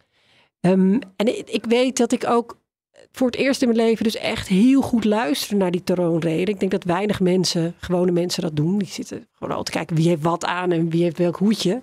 Um, 0.62 1.00
en 1.16 1.54
ik 1.54 1.66
weet 1.66 1.98
dat 1.98 2.12
ik 2.12 2.28
ook 2.28 2.59
voor 3.12 3.28
het 3.28 3.36
eerst 3.36 3.62
in 3.62 3.68
mijn 3.68 3.80
leven 3.80 4.04
dus 4.04 4.16
echt 4.16 4.48
heel 4.48 4.82
goed 4.82 5.06
luisteren 5.06 5.58
naar 5.58 5.72
die 5.72 5.84
troonrede. 5.84 6.52
Ik 6.52 6.60
denk 6.60 6.72
dat 6.72 6.84
weinig 6.84 7.20
mensen, 7.20 7.76
gewone 7.80 8.12
mensen, 8.12 8.42
dat 8.42 8.56
doen. 8.56 8.78
Die 8.78 8.88
zitten 8.88 9.28
gewoon 9.34 9.56
al 9.56 9.64
te 9.64 9.72
kijken 9.72 9.96
wie 9.96 10.08
heeft 10.08 10.24
wat 10.24 10.46
aan 10.46 10.72
en 10.72 10.90
wie 10.90 11.04
heeft 11.04 11.18
welk 11.18 11.38
hoedje. 11.38 11.82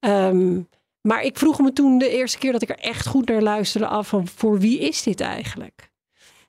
Um, 0.00 0.68
maar 1.00 1.22
ik 1.22 1.38
vroeg 1.38 1.60
me 1.60 1.72
toen 1.72 1.98
de 1.98 2.08
eerste 2.08 2.38
keer 2.38 2.52
dat 2.52 2.62
ik 2.62 2.68
er 2.68 2.78
echt 2.78 3.06
goed 3.06 3.28
naar 3.28 3.42
luisterde 3.42 3.86
af 3.86 4.08
van 4.08 4.26
voor 4.26 4.58
wie 4.58 4.78
is 4.78 5.02
dit 5.02 5.20
eigenlijk? 5.20 5.90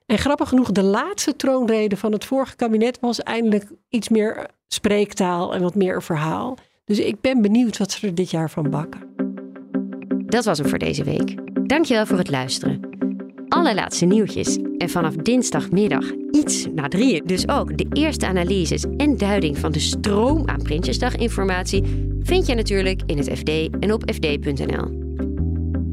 En 0.06 0.18
grappig 0.18 0.48
genoeg, 0.48 0.72
de 0.72 0.82
laatste 0.82 1.36
troonrede 1.36 1.96
van 1.96 2.12
het 2.12 2.24
vorige 2.24 2.56
kabinet 2.56 3.00
was 3.00 3.20
eindelijk 3.20 3.64
iets 3.88 4.08
meer 4.08 4.46
spreektaal 4.68 5.54
en 5.54 5.62
wat 5.62 5.74
meer 5.74 6.02
verhaal. 6.02 6.56
Dus 6.84 6.98
ik 6.98 7.20
ben 7.20 7.42
benieuwd 7.42 7.78
wat 7.78 7.90
ze 7.90 8.06
er 8.06 8.14
dit 8.14 8.30
jaar 8.30 8.50
van 8.50 8.70
bakken. 8.70 9.00
Dat 10.26 10.44
was 10.44 10.58
hem 10.58 10.68
voor 10.68 10.78
deze 10.78 11.04
week. 11.04 11.34
Dankjewel 11.68 12.06
voor 12.06 12.18
het 12.18 12.30
luisteren 12.30 12.80
allerlaatste 13.52 14.04
nieuwtjes. 14.04 14.58
En 14.78 14.90
vanaf 14.90 15.14
dinsdagmiddag 15.14 16.04
iets 16.30 16.66
na 16.74 16.88
drieën 16.88 17.22
dus 17.26 17.48
ook 17.48 17.78
de 17.78 17.86
eerste 17.92 18.26
analyses 18.26 18.84
en 18.96 19.16
duiding 19.16 19.58
van 19.58 19.72
de 19.72 19.78
stroom 19.78 20.48
aan 20.48 20.62
Prinsjesdag-informatie 20.62 21.82
vind 22.22 22.46
je 22.46 22.54
natuurlijk 22.54 23.02
in 23.06 23.18
het 23.18 23.30
FD 23.38 23.50
en 23.80 23.92
op 23.92 24.02
fd.nl. 24.14 25.00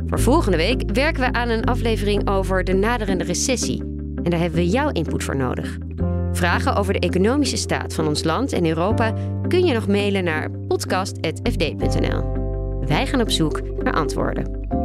Voor 0.08 0.20
volgende 0.20 0.58
week 0.58 0.92
werken 0.94 1.22
we 1.22 1.34
aan 1.34 1.50
een 1.50 1.66
aflevering 1.66 2.30
over 2.30 2.64
de 2.64 2.74
naderende 2.74 3.24
recessie. 3.24 3.82
En 4.24 4.30
daar 4.30 4.40
hebben 4.40 4.60
we 4.60 4.70
jouw 4.70 4.90
input 4.90 5.24
voor 5.24 5.36
nodig. 5.36 5.78
Vragen 6.32 6.76
over 6.76 6.94
de 6.94 7.00
economische 7.00 7.58
staat 7.58 7.94
van 7.94 8.08
ons 8.08 8.24
land 8.24 8.54
en 8.54 8.66
Europa 8.66 9.14
kun 9.48 9.66
je 9.66 9.74
nog 9.74 9.88
mailen 9.88 10.24
naar 10.24 10.52
podcast.fd.nl. 10.52 12.38
Wij 12.86 13.08
gaan 13.08 13.22
op 13.22 13.30
zoek 13.30 13.62
naar 13.84 13.94
antwoorden. 13.94 14.79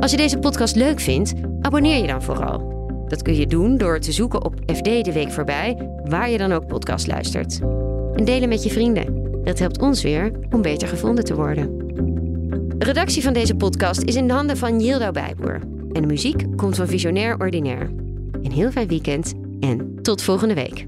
Als 0.00 0.10
je 0.10 0.16
deze 0.16 0.38
podcast 0.38 0.76
leuk 0.76 1.00
vindt, 1.00 1.32
abonneer 1.60 2.00
je 2.00 2.06
dan 2.06 2.22
vooral. 2.22 2.74
Dat 3.08 3.22
kun 3.22 3.36
je 3.36 3.46
doen 3.46 3.78
door 3.78 4.00
te 4.00 4.12
zoeken 4.12 4.44
op 4.44 4.54
FD 4.66 4.84
de 4.84 5.12
Week 5.12 5.30
voorbij, 5.30 5.90
waar 6.04 6.30
je 6.30 6.38
dan 6.38 6.52
ook 6.52 6.66
podcast 6.66 7.06
luistert. 7.06 7.60
En 8.14 8.24
delen 8.24 8.48
met 8.48 8.62
je 8.62 8.70
vrienden. 8.70 9.24
Dat 9.44 9.58
helpt 9.58 9.80
ons 9.80 10.02
weer 10.02 10.32
om 10.50 10.62
beter 10.62 10.88
gevonden 10.88 11.24
te 11.24 11.34
worden. 11.34 11.78
De 12.78 12.84
redactie 12.84 13.22
van 13.22 13.32
deze 13.32 13.54
podcast 13.54 14.02
is 14.02 14.14
in 14.14 14.26
de 14.26 14.32
handen 14.32 14.56
van 14.56 14.80
Yildo 14.80 15.10
Bijboer. 15.10 15.60
En 15.92 16.00
de 16.00 16.06
muziek 16.06 16.44
komt 16.56 16.76
van 16.76 16.86
Visionair 16.86 17.40
Ordinaire. 17.40 17.88
Een 18.42 18.52
heel 18.52 18.70
fijn 18.70 18.88
weekend 18.88 19.34
en 19.60 19.98
tot 20.02 20.22
volgende 20.22 20.54
week. 20.54 20.86